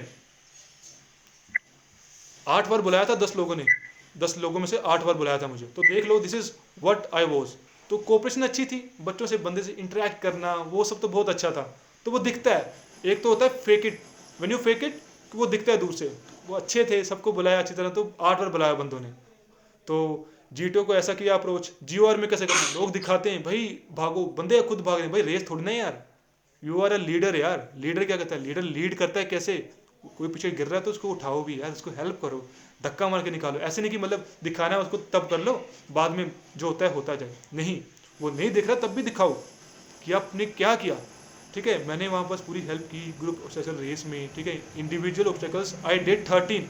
आठ 2.47 2.67
बार 2.67 2.81
बुलाया 2.81 3.05
था 3.05 3.15
दस 3.15 3.35
लोगों 3.35 3.55
ने। 3.55 3.65
दस 4.15 4.37
लोगों 4.37 4.59
में 4.59 4.67
से 4.67 4.77
आठ 4.85 5.03
बार 5.03 5.15
बुलाया 5.15 5.37
था 5.37 5.47
मुझे। 5.47 5.65
तो 5.75 5.81
देख 5.83 6.05
लो 6.07 6.19
this 6.19 6.33
is 6.33 6.51
what 6.83 7.07
I 7.13 7.25
was 7.25 7.49
तो 7.89 7.97
कोऑपरेशन 8.09 8.41
अच्छी 8.41 8.65
थी 8.65 8.79
बच्चों 9.01 9.27
से 9.27 9.37
बंदे 9.45 9.63
से 9.63 9.71
इंटरेक्ट 9.79 10.21
करना 10.21 10.53
वो 10.73 10.83
सब 10.83 11.01
तो 11.01 11.07
बहुत 11.07 11.29
अच्छा 11.29 11.51
था। 11.51 11.63
तो 12.05 12.11
वो 12.11 12.19
दिखता 12.19 12.55
है। 12.55 12.73
एक 13.03 13.23
तो 13.23 13.29
होता 13.29 13.45
है 13.45 13.57
fake 13.57 13.85
it 13.85 13.99
when 14.41 14.51
you 14.51 14.57
fake 14.57 14.83
it 14.83 15.01
वो 15.35 15.45
दिखता 15.45 15.71
है 15.71 15.77
दूर 15.77 15.93
से। 15.93 16.11
वो 16.47 16.55
अच्छे 16.55 16.85
थे, 16.85 17.03
सबको 17.03 17.31
बुलाया 17.31 17.59
अच्छी 17.59 17.73
तरह 17.73 17.89
तो 17.89 18.11
आठ 18.21 18.39
बार 18.39 18.49
बुलाया 18.49 18.73
बंदों 18.73 18.99
ने। 18.99 19.09
तो 19.87 20.29
जीटो 20.53 20.83
को 20.83 20.95
ऐसा 20.95 21.13
किया 21.13 21.35
अप्रोच 21.35 21.71
जियो 21.83 22.05
आर 22.05 22.17
में 22.17 22.29
कैसे 22.29 22.45
करना 22.45 22.79
लोग 22.79 22.91
दिखाते 22.91 23.29
हैं, 23.29 23.43
भाई, 23.43 23.79
भागो, 23.91 24.25
बंदे 24.37 24.61
खुद 24.61 24.81
भाग 24.81 24.99
रहे 24.99 25.09
भाई 25.09 25.21
रेस 25.21 25.49
थोड़ी 25.49 25.63
ना 25.63 25.71
यार। 25.71 26.03
यू 26.63 26.81
आर 26.81 26.93
अ 26.93 26.97
लीडर 26.97 27.35
यार। 27.35 27.67
लीडर 27.77 28.03
क्या 28.03 28.17
करता 28.17 28.35
है? 28.35 28.41
लीडर 28.41 28.61
लीड 28.61 28.95
करता 28.95 29.19
है 29.19 29.25
कैसे? 29.25 29.57
कोई 30.17 30.27
पीछे 30.27 30.51
गिर 30.51 30.67
रहा 30.67 30.79
है 30.79 30.85
तो 30.85 30.91
उसको 30.91 31.09
उठाओ 31.09 31.43
भी 31.43 31.61
यार, 31.61 31.71
उसको 31.71 31.91
हेल्प 31.91 32.19
करो। 32.21 32.45
धक्का 32.83 33.09
मार 33.09 33.23
के 33.23 33.31
निकालो। 33.31 33.59
ऐसे 33.59 33.81
नहीं 33.81 33.91
कि 33.91 33.97
मतलब 33.97 34.25
दिखाना 34.43 34.75
है, 34.75 34.81
उसको 34.81 34.97
तब 34.97 35.27
कर 35.29 35.39
लो, 35.39 35.53
बाद 35.91 36.11
में 36.11 36.31
जो 36.57 36.67
होता 36.67 36.85
है, 36.85 36.93
होता 36.93 37.15
जाए। 37.15 37.35
नहीं, 37.53 37.81
वो 38.21 38.29
नहीं 38.29 38.51
दिख 38.51 38.67
रहा, 38.67 38.75
तब 38.75 38.87
भी 38.87 39.01
दिखाओ 39.01 39.33
कि 40.03 40.11
आपने 40.11 40.45
क्या 40.45 40.75
किया। 40.75 40.95
ठीक 41.55 41.67
है, 41.67 41.87
मैंने 41.87 42.07
वहाँ 42.07 42.23
पर 42.29 42.37
पूरी 42.45 42.61
हेल्प 42.61 42.81
की 42.91 43.01
ग्रुप 43.19 43.41
ऑब्स्टेकल 43.45 43.75
रेस 43.77 44.03
में, 44.05 44.29
ठीक 44.35 44.47
है 44.47 44.53
individual 44.77 45.29
obstacles 45.29 45.73
I 45.85 45.99
did 46.07 46.23
thirteen 46.29 46.67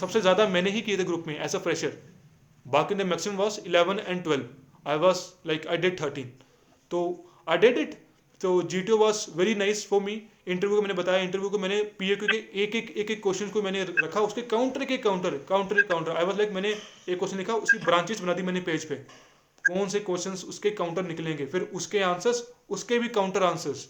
सबसे 0.00 0.20
ज़्यादा 0.20 0.46
मैंने 0.48 0.70
ही 0.70 0.80
किए 0.80 0.98
थे 0.98 1.04
ग्रुप 1.04 1.24
में 1.26 1.38
एज 1.38 1.54
अ 1.56 1.58
फ्रेशर 1.58 1.96
बाकी 2.66 2.94
the 2.94 3.06
maximum 3.06 3.36
was 3.36 3.58
eleven 3.66 3.98
and 3.98 4.22
twelve 4.24 4.90
I 4.90 4.98
was 4.98 5.22
like 5.46 5.66
I 5.66 5.76
did 5.76 6.00
thirteen 6.00 6.30
तो 6.90 7.00
आई 7.46 7.58
डेड 7.58 7.78
इट 7.78 7.94
तो 8.40 8.50
G 8.64 8.80
T 8.82 8.92
was 9.00 9.24
very 9.36 9.54
nice 9.54 9.86
for 9.88 10.02
me 10.02 10.14
interview 10.46 10.76
को 10.76 10.82
मैंने 10.82 10.94
बताया 11.00 11.22
इंटरव्यू 11.22 11.50
को 11.50 11.58
मैंने 11.58 11.82
पी 11.98 12.10
ए 12.12 12.16
के 12.16 12.36
एक 12.62 12.76
एक 12.76 12.90
एक 12.96 13.10
एक 13.10 13.22
क्वेश्चन 13.22 13.48
को 13.48 13.62
मैंने 13.62 13.82
रखा, 13.84 14.20
उसके 14.20 14.42
काउंटर 14.52 14.84
के 14.84 14.96
काउंटर 14.98 15.36
काउंटर 15.48 15.80
के 15.80 15.82
काउंटर 15.88 16.16
आई 16.16 16.24
वॉज़ 16.24 16.38
लाइक 16.38 16.52
मैंने 16.52 16.70
एक 16.70 17.18
क्वेश्चन 17.18 17.38
लिखा, 17.38 17.54
उसकी 17.54 17.78
ब्रांचेस 17.84 18.20
बना 18.20 18.34
दी 18.34 18.42
मैंने 18.42 18.60
पेज 18.60 18.84
पे. 18.84 18.94
कौन 19.64 19.88
से 19.88 20.00
क्वेश्चंस 20.00 20.44
उसके 20.44 20.70
काउंटर 20.72 21.06
निकलेंगे? 21.06 21.46
फिर 21.46 21.62
उसके 21.74 22.02
आंसर्स 22.04 22.42
उसके 22.70 22.98
भी 22.98 23.08
काउंटर 23.10 23.42
आंसर्स 23.44 23.84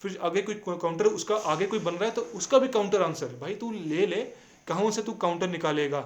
फिर 0.00 0.18
आगे 0.22 0.42
कोई 0.42 0.54
काउंटर 0.66 1.06
उसका 1.08 1.34
आगे 1.50 1.66
कोई 1.66 1.78
बन 1.80 1.94
रहा 1.94 2.04
है 2.04 2.14
तो 2.14 2.22
उसका 2.34 2.58
भी 2.58 2.68
काउंटर 2.70 3.02
आंसर 3.02 3.34
भाई 3.40 3.54
तू 3.54 3.70
ले 3.72 4.06
ले 4.06 4.22
कहाँ 4.66 4.90
से 4.90 5.02
तू 5.02 5.12
काउंटर 5.16 5.48
निकालेगा? 5.48 6.00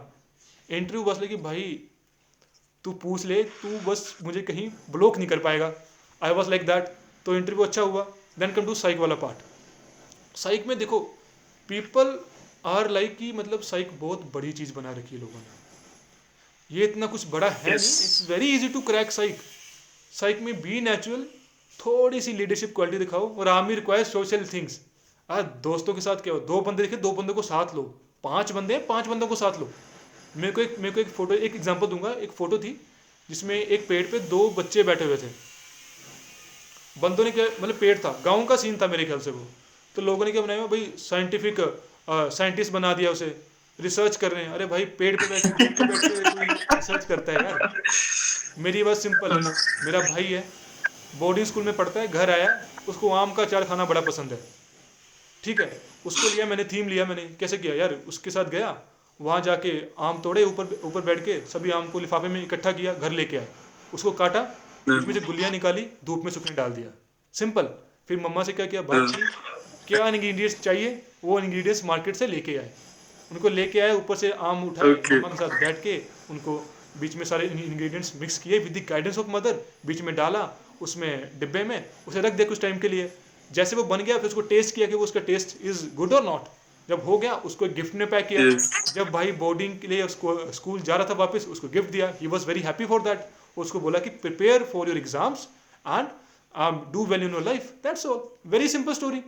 इंटरव्यू 0.68 1.02
बस 1.04 1.20
ले 1.20 1.28
कि 1.28 1.37
भाई 1.38 1.62
तू 2.85 2.92
पूछ 3.02 3.25
ले 3.26 3.42
तू 3.44 3.68
बस 3.87 4.16
मुझे 4.23 4.42
कहीं 4.42 4.68
ब्लॉक 4.90 5.16
नहीं 5.18 5.28
कर 5.28 5.38
पाएगा। 5.38 5.73
आई 6.23 6.32
वॉज़ 6.32 6.50
लाइक 6.50 6.66
दैट 6.66 6.92
तो 7.26 7.37
इंटरव्यू 7.37 7.64
अच्छा 7.64 7.82
हुआ। 7.82 8.02
देन 8.38 8.52
कम 8.52 8.66
टू 8.66 8.75
साइक 8.76 8.99
वाला 8.99 9.14
पार्ट 9.16 10.37
साइक 10.38 10.66
में 10.66 10.78
देखो 10.78 11.00
पीपल 11.68 12.18
आर 12.66 12.90
लाइक 12.90 13.16
कि 13.18 13.32
मतलब 13.32 13.61
साइक 13.62 13.90
बहुत 14.00 14.30
बड़ी 14.35 14.52
चीज़ 14.52 14.73
बना 14.75 14.92
रखी 14.92 15.14
है 15.14 15.20
लोगों 15.20 15.40
ने। 15.40 15.59
ये 16.70 16.85
इतना 16.85 17.06
कुछ 17.06 17.26
बड़ा 17.30 17.49
है 17.50 17.75
it's 17.75 18.26
very 18.30 18.54
easy 18.56 18.68
to 18.68 18.80
crack 18.82 19.12
psych 19.12 19.38
psych 20.12 20.40
में 20.40 20.61
बी 20.61 20.80
नेचुरल 20.80 21.26
थोड़ी 21.80 22.20
सी 22.20 22.32
लीडरशिप 22.32 22.72
क्वालिटी 22.75 22.99
दिखाओ 22.99 23.34
और 23.37 23.49
आमी 23.49 23.75
रिक्वायर 23.75 24.04
सोशल 24.04 24.44
थिंग्स 24.52 24.80
आ 25.28 25.40
दोस्तों 25.64 25.94
के 25.94 26.00
साथ 26.00 26.16
क्या 26.16 26.32
हो 26.32 26.40
दो 26.42 26.60
बंदे 26.60 26.82
देखे, 26.82 26.96
दो 26.96 27.12
बंदों 27.12 27.34
को 27.34 27.42
साथ 27.42 27.75
लो। 27.75 27.82
पाँच 28.25 28.52
बंदे 28.52 28.75
हैं, 28.75 28.87
पाँच 28.87 29.06
बंदों 29.06 29.26
को 29.28 29.37
साथ 29.37 29.58
लो। 29.60 29.70
मेरे 30.37 30.52
को 30.52 30.60
एक, 30.60 30.78
मेरे 30.78 30.94
को 30.94 31.00
एक 31.00 31.08
फ़ोटो 31.08 31.34
एक 31.37 31.54
एग्जांपल 31.56 31.87
दूँगा। 31.87 32.10
एक 32.14 32.32
फ़ोटो 32.32 32.58
थी 32.58 32.80
जिसमें 33.28 33.54
एक 33.56 33.87
पेड़ 33.88 34.06
पे 34.06 34.18
दो 34.28 34.49
बच्चे 34.50 34.82
बैठे 34.82 35.04
हुए 35.04 35.16
थे। 35.16 35.28
बंदों 36.96 37.25
ने 37.25 37.30
क्या 37.30 37.44
मतलब 37.44 37.76
पेड़ 37.76 37.99
था। 37.99 38.10
गाँव 38.25 38.44
का 38.46 38.56
सीन 38.56 38.76
था 38.82 38.87
मेरे 38.87 39.04
ख्याल 39.04 39.20
से 39.20 39.30
वो। 39.30 39.46
तो 39.94 40.02
लोगों 40.02 40.25
ने 40.25 40.32
क्या 40.32 40.42
बनाया? 40.42 40.66
भाई 40.66 40.92
साइंटिफिक 40.99 41.56
साइंटिस्ट 42.10 42.72
बना 42.72 42.92
दिया 42.94 43.10
उसे। 43.10 43.34
रिसर्च 43.78 44.16
कर 44.16 44.32
रहे 44.32 44.44
हैं। 44.44 44.52
अरे 44.52 44.66
भाई 44.66 44.84
पेड़ 44.99 45.16
पे 45.16 45.28
बैठे 45.28 45.49
रिसर्च 46.76 47.04
करता 47.04 47.32
है 47.32 47.44
यार। 47.44 47.72
मेरी 48.58 48.82
बात 48.82 48.96
सिंपल 48.99 49.32
है। 49.32 49.40
ना 49.40 49.54
मेरा 49.84 50.00
भाई 50.02 50.25
है। 50.25 50.44
बोर्डिंग 51.14 51.46
स्कूल 51.46 51.64
में 51.64 51.76
पढ़ता 51.76 52.00
है 52.00 52.08
घर 52.08 52.30
आया 52.30 52.48
उसको 52.88 53.10
आम 53.12 53.32
का 53.34 53.42
अचार 53.42 53.64
खाना 53.64 53.84
बड़ा 53.84 54.00
पसंद 54.00 54.32
है। 54.32 54.38
ठीक 55.44 55.60
है 55.60 55.80
उसको 56.06 56.28
लिया 56.28 56.46
मैंने 56.46 56.64
थीम 56.64 56.88
लिया 56.88 57.04
मैंने 57.04 57.24
कैसे 57.40 57.58
किया? 57.58 57.74
यार 57.74 57.94
उसके 58.08 58.30
साथ 58.30 58.44
गया 58.50 58.76
वहाँ 59.20 59.40
जाके 59.40 59.72
आम 59.98 60.20
तोड़े 60.22 60.44
ऊपर 60.44 60.80
ऊपर 60.84 61.00
बैठ 61.00 61.24
के 61.24 61.40
सभी 61.48 61.70
आम 61.70 61.88
को 61.90 61.98
लिफाफे 61.98 62.28
में 62.28 62.42
इकट्ठा 62.42 62.72
किया 62.72 62.92
घर 62.94 63.12
लेके 63.12 63.36
आए 63.36 63.48
उसको 63.92 64.10
काटा 64.12 64.40
उसमें 64.88 65.12
से 65.14 65.20
गुलियाँ 65.20 65.50
निकाली 65.50 65.86
धूप 66.04 66.24
में 66.24 66.30
सूखने 66.32 66.54
डाल 66.56 66.70
दिया। 66.70 66.90
सिंपल। 67.34 67.68
फिर 68.08 68.20
मम्मा 68.20 68.42
से 68.42 68.52
क्या 68.52 68.66
किया? 68.66 68.82
बात 68.82 69.10
की 69.10 69.22
क्या 69.88 70.06
इंग्रेडिएंट्स 70.08 70.60
चाहिए? 70.60 71.02
वो 71.24 71.38
इंग्रेडिएंट्स 71.40 71.84
मार्केट 71.84 72.16
से 72.16 72.26
लेके 72.26 72.56
आए। 72.56 72.70
उनको 73.30 73.48
लेके 73.48 73.80
आए 73.80 73.92
ऊपर 73.94 74.16
से 74.16 74.30
आम 74.32 74.64
उठाए. 74.64 74.88
मम्मा 74.88 75.28
के 75.28 75.36
साथ 75.36 75.60
बैठ 75.60 75.82
के 75.82 76.00
उनको 76.30 76.56
बीच 77.00 77.14
में 77.16 77.24
सारे 77.24 77.46
इंग्रेडिएंट्स 77.46 78.12
मिक्स 78.20 78.38
किए 78.38 78.58
with 78.58 78.76
the 78.78 78.84
guidance 78.88 79.18
of 79.18 79.28
mother 79.30 79.60
बीच 79.86 80.00
में 80.00 80.14
डाला 80.14 80.40
उसमें 80.80 81.38
डिब्बे 81.40 81.64
में 81.64 81.84
उसे 82.08 82.20
रख 82.20 82.32
दिया 82.32 82.49
कुछ 82.49 82.60
टाइम 82.60 82.78
के 82.78 82.88
लिए। 82.88 83.10
जैसे 83.50 83.76
वो 83.76 83.82
बन 83.84 84.02
गया 84.02 84.16
फिर 84.18 84.26
उसको 84.26 84.40
टेस्ट 84.49 84.75
किया 84.75 84.87
कि 84.87 84.94
वो 84.94 85.04
उसका 85.04 85.20
टेस्ट 85.26 85.56
इज़ 85.64 85.84
गुड 85.96 86.12
और 86.12 86.25
नॉट 86.25 86.49
जब 86.88 87.04
हो 87.04 87.18
गया 87.18 87.34
उसको 87.46 87.68
गिफ्ट 87.70 87.94
में 87.94 88.08
पैक 88.10 88.26
किया। 88.28 88.49
जब 88.94 89.10
भाई 89.12 89.32
बोर्डिंग 89.40 89.78
के 89.80 89.88
लिए 89.88 90.02
उसको 90.02 90.37
स्कूल 90.52 90.80
जा 90.82 90.96
रहा 90.96 91.08
था 91.08 91.14
वापस 91.16 91.46
उसको 91.50 91.68
गिफ्ट 91.68 91.90
दिया। 91.90 92.12
He 92.20 92.26
was 92.28 92.46
very 92.46 92.60
happy 92.60 92.87
for 92.87 93.02
that 93.02 93.28
उसको 93.56 93.80
बोला 93.80 93.99
कि 93.99 94.10
prepare 94.22 94.64
for 94.72 94.88
your 94.88 94.99
exams 94.99 95.49
and 95.87 96.08
do 96.92 97.04
well 97.06 97.22
in 97.22 97.30
your 97.32 97.42
life 97.44 97.70
that's 97.84 98.06
all 98.06 98.22
very 98.50 98.68
simple 98.68 98.94
story 98.94 99.22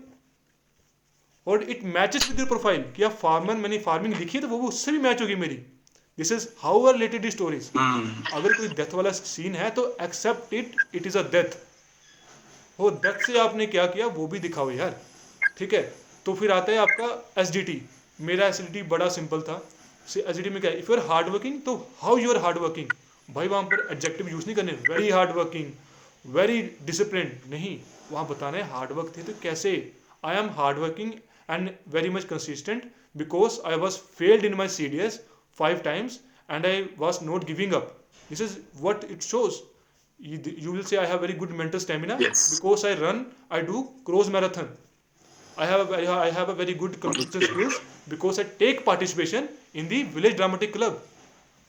और 1.47 1.63
it 1.65 1.85
matches 1.95 2.29
with 2.29 2.39
your 2.39 2.49
profile 2.49 2.85
कि 2.97 3.03
आप 3.03 3.13
फार्मर 3.23 3.55
मैंने 3.57 3.79
फ़ार्मिंग 3.81 4.15
लिखी 4.15 4.39
है 4.39 4.43
तो 4.43 4.49
वो 4.49 4.59
वो 4.59 4.69
उससे 4.69 4.93
भी 4.93 4.99
मैच 5.01 5.23
होगी 5.23 5.35
मेरी। 5.37 5.57
This 6.19 6.33
is 6.33 6.47
how 6.59 6.87
are 6.87 6.93
related 6.95 7.29
stories. 7.31 7.71
अगर 8.33 8.53
कोई 8.53 8.69
डेथ 8.71 8.95
वाला 8.95 9.11
सीन 9.13 9.55
है 9.57 9.71
तो 9.71 9.87
accept 10.03 10.55
it 10.55 10.77
it 10.95 11.07
is 11.07 11.19
a 11.19 11.23
death 11.33 11.57
वो 12.79 12.91
डेथ 13.03 13.19
से 13.21 13.39
आपने 13.39 13.67
क्या 13.67 13.87
किया? 13.87 14.07
वो 14.09 14.27
भी 14.27 14.39
दिखाओ 14.39 14.71
यार। 14.71 15.01
ठीक 15.57 15.75
है? 15.75 15.83
तो 16.27 16.35
फिर 16.35 16.51
आता 16.53 16.73
है 16.73 16.79
आपका 16.79 17.43
एस 17.43 17.51
डी 17.51 17.63
टी 17.63 17.81
मेरा 18.19 18.47
एस 18.47 18.61
बड़ा 18.91 19.09
सिंपल 19.11 19.41
था। 19.43 19.57
एस 20.07 20.37
में 20.47 20.61
क्या 20.61 20.71
if 20.73 20.91
you 20.91 20.97
are 20.97 21.07
hard 21.07 21.29
working 21.29 21.61
तो 21.63 21.75
how 21.99 22.17
you 22.19 22.31
are 22.33 22.39
hard 22.43 22.59
working 22.59 22.89
भाई 23.29 23.49
वहाँ 23.49 23.63
पर 23.65 23.87
एडजेक्टिव 23.93 24.29
यूज़ 24.29 24.47
नहीं 24.47 24.57
करने। 24.57 24.73
Very 24.87 25.11
hard 25.11 25.31
working 25.37 25.73
very 26.25 26.63
discipline 26.83 27.33
नहीं। 27.51 27.79
वहाँ 28.11 28.27
बताना 28.29 28.59
है 28.59 28.71
हार्ड 28.71 28.93
वर्क 28.93 29.13
थे 29.17 29.23
तो 29.23 29.33
कैसे? 29.43 29.71
I 30.25 30.37
am 30.37 30.51
hard 30.57 30.79
working 30.79 31.13
and 31.51 31.71
very 31.89 32.09
much 32.11 32.25
consistent 32.25 32.91
because 33.17 33.61
I 33.67 33.77
was 33.77 33.97
failed 34.19 34.45
in 34.45 34.55
my 34.55 34.69
C 34.69 34.89
D 34.89 34.99
S 35.07 35.21
five 35.53 35.83
times 35.83 36.21
and 36.49 36.67
I 36.67 36.89
was 36.99 37.21
not 37.23 37.47
giving 37.47 37.75
up. 37.75 37.93
This 38.31 38.41
is 38.41 38.61
what 38.79 39.05
it 39.05 39.23
shows. 39.23 39.63
You, 40.21 40.41
you 40.57 40.73
will 40.73 40.85
say 40.85 40.99
I 40.99 41.07
have 41.07 41.21
very 41.21 41.35
good 41.35 41.51
mental 41.51 41.81
stamina 41.81 42.17
Yes. 42.21 42.55
because 42.55 42.85
I 42.85 42.95
run, 42.95 43.27
I 43.51 43.63
do 43.63 43.91
cross 44.05 44.29
marathon. 44.29 44.69
I 45.57 45.67
have 45.67 45.91
a, 45.91 46.11
I 46.11 46.31
have 46.31 46.49
a 46.49 46.55
very 46.55 46.75
good 46.75 47.01
communication 47.01 47.43
skills 47.43 47.81
because 48.09 48.39
I 48.39 48.45
take 48.45 48.85
participation 48.85 49.49
in 49.75 49.89
the 49.89 50.05
village 50.05 50.37
dramatic 50.37 50.73
club. 50.73 51.01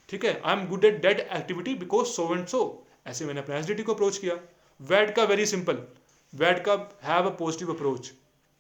ठीक 0.10 0.26
है 0.26 0.32
I 0.46 0.54
am 0.54 0.66
good 0.68 0.86
at 0.86 1.02
that 1.02 1.20
activity 1.36 1.74
because 1.76 2.08
so 2.08 2.24
and 2.36 2.46
so 2.48 2.60
ऐसे 3.08 3.26
मैंने 3.26 3.42
अपने 3.42 3.56
S 3.58 3.84
को 3.86 3.94
approach 3.94 4.18
किया 4.18 4.34
वैट 4.80 5.16
का 5.16 5.24
very 5.32 5.46
simple 5.46 5.78
वैट 6.34 6.64
का 6.66 6.74
हैव 7.04 7.30
अ 7.30 7.36
पॉजिटिव 7.40 7.74
अप्रोच 7.74 8.12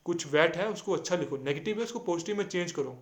कुछ 0.05 0.25
वैट 0.33 0.55
है 0.57 0.69
उसको 0.71 0.95
अच्छा 0.95 1.15
लिखो 1.15 1.37
नेगेटिव 1.43 1.77
है 1.77 1.83
उसको 1.83 1.99
पॉजिटिव 2.07 2.37
में 2.37 2.47
चेंज 2.47 2.71
करो 2.71 2.97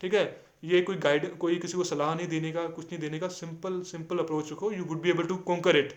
ठीक 0.00 0.14
है 0.14 0.24
ये 0.62 0.80
कोई 0.82 0.96
गाइड 0.98 1.36
कोई 1.38 1.56
किसी 1.58 1.76
को 1.76 1.84
सलाह 1.84 2.14
नहीं 2.14 2.26
देने 2.28 2.50
का 2.52 2.66
कुछ 2.68 2.84
नहीं 2.84 3.00
देने 3.00 3.18
का 3.18 3.28
सिंपल 3.30 3.80
सिंपल 3.86 4.18
अप्रोच 4.18 4.52
रखो। 4.52 4.70
You 4.72 4.84
would 4.84 5.00
be 5.02 5.10
able 5.10 5.26
to 5.26 5.36
conquer 5.46 5.76
it 5.76 5.92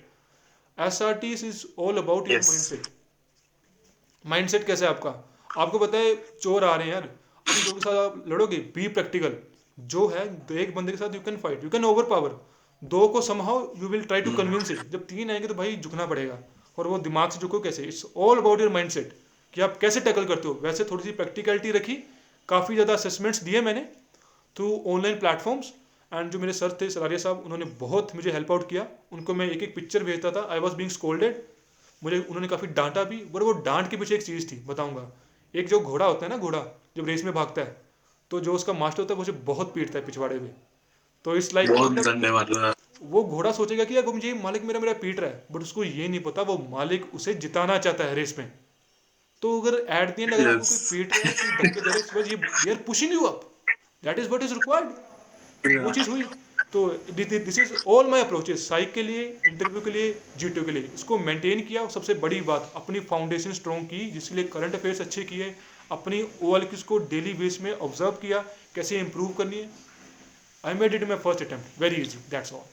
S 0.77 1.01
R 1.01 1.13
T 1.15 1.31
is 1.33 1.65
all 1.79 1.97
about 1.97 2.29
your 2.29 2.39
Yes. 2.39 2.49
Mindset 2.49 2.87
mindset 4.25 4.65
कैसा 4.67 4.85
है 4.85 4.91
आपका? 4.91 5.09
आपको 5.57 5.79
पता 5.79 5.97
है 5.97 6.15
चोर 6.41 6.63
आ 6.63 6.75
रहे 6.75 6.87
हैं 6.87 6.93
यार। 6.93 7.03
लोगों 7.03 7.73
के 7.73 7.79
साथ 7.79 7.95
आप 7.95 8.23
लड़ोगे 8.27 8.57
बी 8.75 8.87
प्रैक्टिकल 8.89 9.35
जो 9.77 10.07
है 10.07 10.25
एक 10.61 10.73
बंदे 10.75 10.91
के 10.91 10.97
साथ 10.97 11.15
you 11.15 11.21
can 11.21 11.37
fight 11.37 11.63
you 11.63 11.69
can 11.69 11.85
overpower 12.09 12.39
दो 12.81 13.07
को 13.07 13.21
somehow 13.21 13.67
you 13.81 13.87
will 13.89 14.03
try 14.03 14.21
to 14.21 14.31
convince 14.37 14.71
it 14.71 14.83
जब 14.91 15.05
तीन 15.07 15.31
आएँगे 15.31 15.47
तो 15.47 15.53
भाई 15.55 15.75
झुकना 15.77 16.05
पड़ेगा। 16.05 16.37
और 16.77 16.87
वो 16.87 16.97
दिमाग 16.99 17.29
से 17.31 17.39
झुको 17.39 17.59
कैसे? 17.59 17.83
It's 17.83 18.05
all 18.17 18.37
about 18.37 18.61
your 18.61 18.69
mind 18.71 18.89
set 18.91 19.13
कि 19.53 19.61
आप 19.61 19.77
कैसे 19.77 19.99
टैकल 20.01 20.25
करते 20.25 20.47
हो? 20.47 20.53
वैसे 20.63 20.83
थोड़ी 20.83 21.03
सी 21.03 21.11
प्रैक्टिकलिटी 21.13 21.71
रखी। 21.71 21.95
काफ़ी 22.49 22.75
ज़्यादा 22.75 22.93
असेसमेंट्स 22.93 23.43
दिए 23.43 23.61
मैंने। 23.61 23.85
थ्रू 24.55 24.69
ऑनलाइन 24.87 25.19
प्लेटफॉर्म्स 25.19 25.71
एंड 26.11 26.31
जो 26.31 26.39
मेरे 26.39 26.53
सर 26.53 26.77
थे 26.81 26.89
सरारिया 26.89 27.19
साहब 27.19 27.41
उन्होंने 27.45 27.65
बहुत 27.79 28.15
मुझे 28.15 28.31
हेल्प 28.31 28.51
आउट 28.51 28.67
किया। 28.69 28.87
उनको 29.11 29.33
मैं 29.33 29.49
एक 29.49 29.63
एक 29.63 29.75
पिक्चर 29.75 30.03
भेजता 30.03 30.31
था। 30.31 30.47
आई 30.51 30.59
वॉज़ 30.59 30.75
बींग 30.75 30.89
स्कोल्डेड 30.89 31.41
मुझे 32.01 32.17
उन्होंने 32.19 32.47
काफ़ी 32.47 32.67
डांटा 32.73 33.03
भी 33.03 33.17
पर 33.33 33.43
वो 33.43 33.51
डांट 33.65 33.89
के 33.89 33.97
पीछे 33.97 34.15
एक 34.15 34.23
चीज़ 34.23 34.47
थी 34.51 34.55
बताऊँगा। 34.67 35.11
एक 35.53 35.67
जो 35.67 35.79
घोड़ा 35.79 36.05
होता 36.05 36.25
है 36.25 36.29
ना 36.31 36.37
घोड़ा 36.37 36.65
जब 36.97 37.07
रेस 37.07 37.23
में 37.23 37.33
भागता 37.33 37.61
है 37.61 37.81
तो 38.31 38.39
जो 38.39 38.53
उसका 38.53 38.73
मास्टर 38.73 39.01
होता 39.01 39.13
है 39.13 39.17
वो 39.17 39.21
उसे 39.21 39.31
बहुत 39.45 39.73
पीटता 39.75 39.99
है 39.99 40.05
पिछवाड़े 40.05 40.39
में। 40.39 40.53
तो 41.25 41.35
इट्स 41.35 41.53
लाइक 41.53 41.69
वो 43.03 43.23
घोड़ा 43.25 43.51
सोचेगा 43.51 43.83
कि 43.83 43.95
यार 43.95 44.03
वो 44.05 44.13
मुझे 44.13 44.33
मालिक 44.33 44.63
मेरा 44.63 44.79
मेरा 44.79 44.93
पीट 44.99 45.19
रहा 45.19 45.29
है 45.29 45.45
बट 45.51 45.61
उसको 45.61 45.83
ये 45.83 46.07
नहीं 46.07 46.19
पता 46.21 46.41
वो 46.41 46.57
मालिक 46.69 47.13
उसे 47.15 47.33
जिताना 47.35 47.77
चाहता 47.77 48.03
है 48.03 48.15
रेस 48.15 48.35
में। 48.37 48.51
तो 49.41 49.59
अगर 49.61 49.73
एट 49.93 50.15
द 50.15 50.19
एंड 50.19 50.33
अगर 50.33 50.47
आपको. 50.47 50.65
कोई 50.65 51.03
पीट 51.03 51.13
रहा 51.77 51.93
है 51.93 51.99
इस 51.99 52.13
वजह 52.15 52.31
ये 52.67 52.71
are 52.71 52.77
pushing 52.83 53.13
you 53.13 53.21
up 53.25 53.49
that 54.03 54.19
is 54.19 54.27
what 54.29 54.43
is 54.43 54.53
required 54.53 55.81
वो 55.83 55.91
चीज़ 55.91 56.09
हुई। 56.09 56.23
तो 56.73 56.87
this 57.13 57.59
is 57.59 57.73
all 57.87 58.07
my 58.09 58.21
approaches 58.21 58.67
psych 58.69 58.93
के 58.93 59.03
लिए 59.03 59.23
इंटरव्यू 59.47 59.81
के 59.81 59.91
लिए 59.91 60.13
जीटीओ 60.37 60.63
के 60.65 60.71
लिए। 60.71 60.89
इसको 60.95 61.17
मेंटेन 61.19 61.61
किया 61.67 61.81
और 61.81 61.89
सबसे 61.91 62.13
बड़ी 62.23 62.41
बात 62.43 62.71
अपनी 62.75 62.99
फाउंडेशन 63.11 63.53
स्ट्रॉन्ग 63.53 63.85
की 63.87 64.09
जिसके 64.11 64.35
लिए 64.35 64.45
करंट 64.53 64.75
अफेयर्स 64.75 65.01
अच्छे 65.01 65.23
किए 65.23 65.55
अपनी 65.91 66.21
ओ 66.43 66.55
एल 66.57 66.67
को 66.87 66.97
डेली 67.11 67.33
बेस 67.41 67.59
में 67.61 67.71
ऑब्ज़र्व 67.71 68.11
किया 68.21 68.39
कैसे 68.75 68.99
इंप्रूव 68.99 69.33
करनी 69.37 69.57
है। 69.57 69.69
I 70.63 70.73
made 70.79 70.93
it 70.93 71.03
my 71.09 71.17
first 71.19 71.43
attempt 71.43 71.81
very 71.81 72.01
easy 72.01 72.17
that's 72.31 72.53
all 72.53 72.65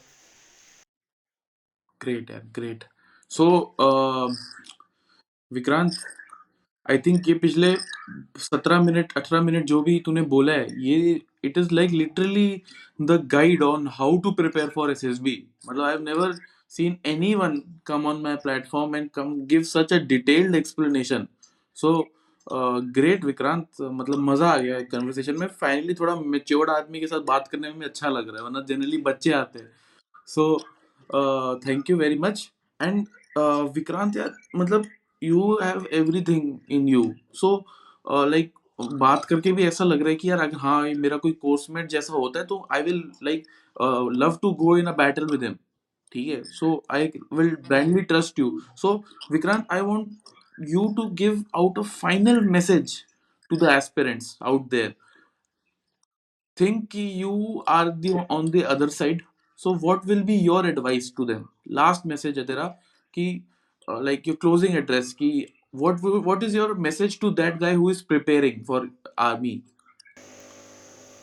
great 2.01 2.31
यार 2.31 2.41
great 2.55 2.83
so 3.31 3.45
Vikrant 5.51 5.91
I 6.91 6.97
think 7.07 7.27
ये 7.29 7.33
पिछले 7.47 7.75
सत्रह 8.45 8.81
मिनट 8.83 9.17
अठारह 9.17 9.41
मिनट 9.41 9.65
जो 9.65 9.81
भी 9.81 9.99
तूने 10.05 10.21
बोला 10.35 10.53
है 10.53 10.67
ये 10.83 11.19
it 11.45 11.57
is 11.57 11.73
like 11.73 11.91
literally 11.91 12.61
the 13.01 13.19
guide 13.33 13.63
on 13.63 13.87
how 13.99 14.17
to 14.23 14.31
prepare 14.39 14.69
for 14.75 14.91
S 14.91 15.03
S 15.03 15.19
B 15.19 15.43
मतलब 15.67 15.83
I 15.83 15.91
have 15.91 16.03
never 16.03 16.39
anyone 17.09 17.55
come 17.87 18.05
on 18.09 18.19
my 18.25 18.33
platform 18.43 18.93
and 18.97 19.09
come 19.15 19.31
give 19.47 19.63
such 19.69 19.93
a 19.95 19.97
detailed 20.11 20.53
explanation. 20.59 21.25
So 21.77 21.89
uh, 22.47 22.77
great 22.97 23.25
Vikrant 23.25 23.81
मतलब 23.81 24.19
मज़ा 24.19 24.49
आ 24.49 24.57
गया 24.57 24.79
conversation 24.91 25.37
में. 25.39 25.47
Finally 25.61 25.93
थोड़ा 25.93 26.15
matured 26.35 26.69
आदमी 26.69 26.99
के 26.99 27.07
साथ 27.07 27.25
बात 27.27 27.47
करने 27.47 27.71
में 27.73 27.85
अच्छा 27.87 28.09
लग 28.09 28.27
रहा 28.27 28.37
है 28.37 28.43
वरना 28.43 28.61
जनरली 28.69 28.97
बच्चे 29.09 29.31
आते 29.33 29.59
हैं। 29.59 29.69
So 30.27 30.45
thank 31.65 31.89
you 31.89 31.97
very 31.97 32.19
much 32.19 32.49
and 32.79 33.05
Vikrant 33.75 34.17
यार 34.17 34.33
मतलब 34.55 34.85
you 35.23 35.57
have 35.63 35.85
everything 35.93 36.59
in 36.69 36.87
you 36.89 37.03
so 37.33 37.55
like 38.09 38.53
बात 38.79 39.25
करके 39.25 39.51
भी 39.51 39.63
ऐसा 39.63 39.83
लग 39.83 39.99
रहा 39.99 40.09
है 40.09 40.15
कि 40.15 40.29
यार, 40.29 40.39
अगर 40.39 40.57
हाँ 40.57 40.81
मेरा 40.97 41.17
कोई 41.17 41.31
कोर्समेट 41.31 41.89
जैसा 41.89 42.13
होता 42.13 42.39
है 42.39 42.45
तो 42.45 42.67
I 42.73 42.81
will 42.81 43.03
like 43.23 43.43
love 44.17 44.37
to 44.41 44.51
go 44.61 44.77
in 44.77 44.85
a 44.85 44.91
battle 44.95 45.25
with 45.25 45.43
him 45.43 45.55
ठीक 46.11 46.27
है? 46.27 46.43
So 46.43 46.83
I 46.91 47.11
will 47.33 47.55
blindly 47.67 48.01
trust 48.03 48.39
you 48.39 48.59
so 48.75 48.93
Vikrant 49.31 49.65
I 49.71 49.81
want 49.81 50.69
you 50.69 50.87
to 50.97 51.07
give 51.15 51.43
out 51.55 51.79
a 51.79 51.81
final 51.81 52.39
message 52.49 52.95
to 53.51 53.55
the 53.55 53.69
aspirants 53.71 54.37
out 54.43 54.69
there 54.69 54.95
think 56.57 56.87
कि 56.87 57.11
you 57.21 57.63
are 57.69 57.89
the 57.89 58.13
on 58.31 58.49
the 58.49 58.63
other 58.63 58.89
side 58.89 59.21
so 59.59 59.73
what 59.83 60.05
will 60.05 60.23
be 60.23 60.35
your 60.35 60.67
advice 60.67 61.13
to 61.17 61.25
them 61.25 61.45
last 61.71 62.05
message 62.05 62.39
है 62.39 62.45
तेरा 62.45 62.63
कि 63.13 63.25
uh, 63.87 63.99
like 63.99 64.27
your 64.27 64.37
closing 64.37 64.77
address 64.77 65.13
कि 65.13 65.31
what 65.81 66.01
what 66.25 66.43
is 66.43 66.55
your 66.55 66.73
message 66.87 67.19
to 67.19 67.31
that 67.35 67.59
guy 67.59 67.73
who 67.73 67.89
is 67.89 68.01
preparing 68.13 68.63
for 68.69 68.79
army? 69.25 69.53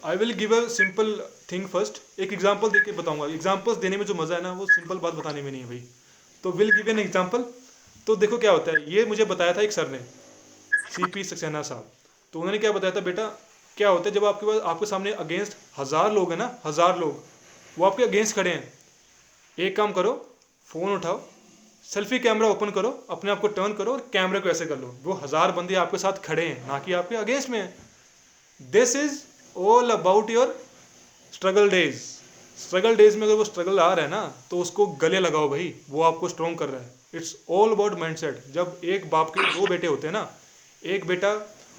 I 0.03 0.17
will 0.17 0.33
give 0.35 0.55
a 0.55 0.61
simple 0.71 1.09
thing 1.51 1.67
first 1.69 2.21
एक 2.21 2.33
example 2.33 2.71
देके 2.71 2.93
बताऊँगा। 2.99 3.27
Examples 3.35 3.79
देने 3.79 3.97
में 3.97 4.05
जो 4.07 4.15
मज़ा 4.15 4.35
है 4.37 4.43
ना 4.43 4.53
वो 4.53 4.67
सिंपल 4.69 4.99
बात 4.99 5.15
बताने 5.15 5.43
में 5.43 5.51
नहीं 5.51 5.61
है 5.63 5.69
भाई। 5.69 5.83
तो 6.45 6.53
विल 6.53 6.71
गिव 6.73 6.89
एन 6.91 6.99
एग्जांपल 6.99 7.45
तो 8.07 8.17
देखो 8.17 8.39
क्या 8.39 8.51
होता 8.53 8.73
है। 8.73 8.93
ये 8.93 9.05
मुझे 9.07 9.25
बताया 9.33 9.53
था 9.55 9.61
एक 9.63 9.73
सर 9.73 9.89
ने 9.91 9.99
सी 10.95 11.11
पी 11.15 11.25
सक्सेना 11.25 11.63
साहब। 11.63 11.91
तो 12.33 12.39
उन्होंने 12.41 12.59
क्या 12.59 12.73
बताया 12.73 12.95
था 12.97 13.01
बेटा 13.07 13.27
क्या 13.77 13.89
होता 13.89 14.09
है 14.09 14.15
जब 14.15 14.25
आपके 14.25 14.47
पास 14.47 14.61
आपके 14.71 14.87
सामने 14.87 15.13
अगेंस्ट 15.25 15.57
हज़ार 15.79 16.13
लोग 16.13 16.31
हैं 16.31 16.39
ना 16.39 16.47
हज़ार 16.65 16.99
लोग 16.99 17.25
वो 17.77 17.87
आपके 17.87 18.03
अगेंस्ट 18.05 18.37
खड़े 18.37 18.51
हैं। 18.51 18.73
एक 19.59 19.77
काम 19.77 19.93
करो 19.93 20.13
फ़ोन 20.69 20.93
उठाओ 20.93 21.21
सेल्फी 21.89 22.19
कैमरा 22.19 22.49
ओपन 22.49 22.71
करो, 22.71 22.89
अपने 23.11 23.31
आप 23.31 23.41
को 23.41 23.49
टर्न 23.49 23.73
करो 23.75 23.93
और 23.93 24.09
कैमरे 24.13 24.41
को 24.41 24.49
ऐसे 24.49 24.67
कर 24.67 24.79
लो। 24.79 24.95
वो 25.05 25.13
हज़ार 25.15 25.53
बंदे 25.53 25.75
आपके 25.77 25.99
साथ 25.99 26.23
खड़े 26.25 26.47
हैं, 26.47 26.67
ना 26.69 26.79
कि 26.79 26.93
आपके 26.93 27.17
अगेंस्ट 27.17 27.49
में 27.51 27.59
हैं। 27.59 27.75
This 28.61 28.95
is 28.97 29.19
all 29.57 29.91
about 29.91 30.31
your 30.31 30.55
struggle 31.33 31.71
days 31.71 31.97
struggle 32.59 32.97
days 32.97 33.17
में 33.17 33.27
अगर 33.27 33.35
वो 33.35 33.45
स्ट्रगल 33.45 33.81
आ 33.81 33.93
रहा 33.93 34.05
है 34.05 34.11
ना 34.11 34.35
तो 34.51 34.59
उसको 34.61 34.87
गले 35.03 35.21
लगाओ 35.21 35.49
भाई, 35.49 35.75
वो 35.91 36.03
आपको 36.03 36.29
स्ट्रॉन्ग 36.29 36.59
कर 36.59 36.69
रहा 36.69 36.81
है। 36.81 36.93
इट्स 37.15 37.35
ऑल 37.51 37.73
अबाउट 37.73 37.99
माइंडसेट 37.99 38.43
जब 38.55 38.81
एक 38.87 39.09
बाप 39.11 39.31
के 39.31 39.53
दो 39.53 39.67
बेटे 39.67 39.87
होते 39.87 40.07
हैं 40.07 40.15
ना, 40.15 40.31
एक 40.83 41.07
बेटा 41.07 41.35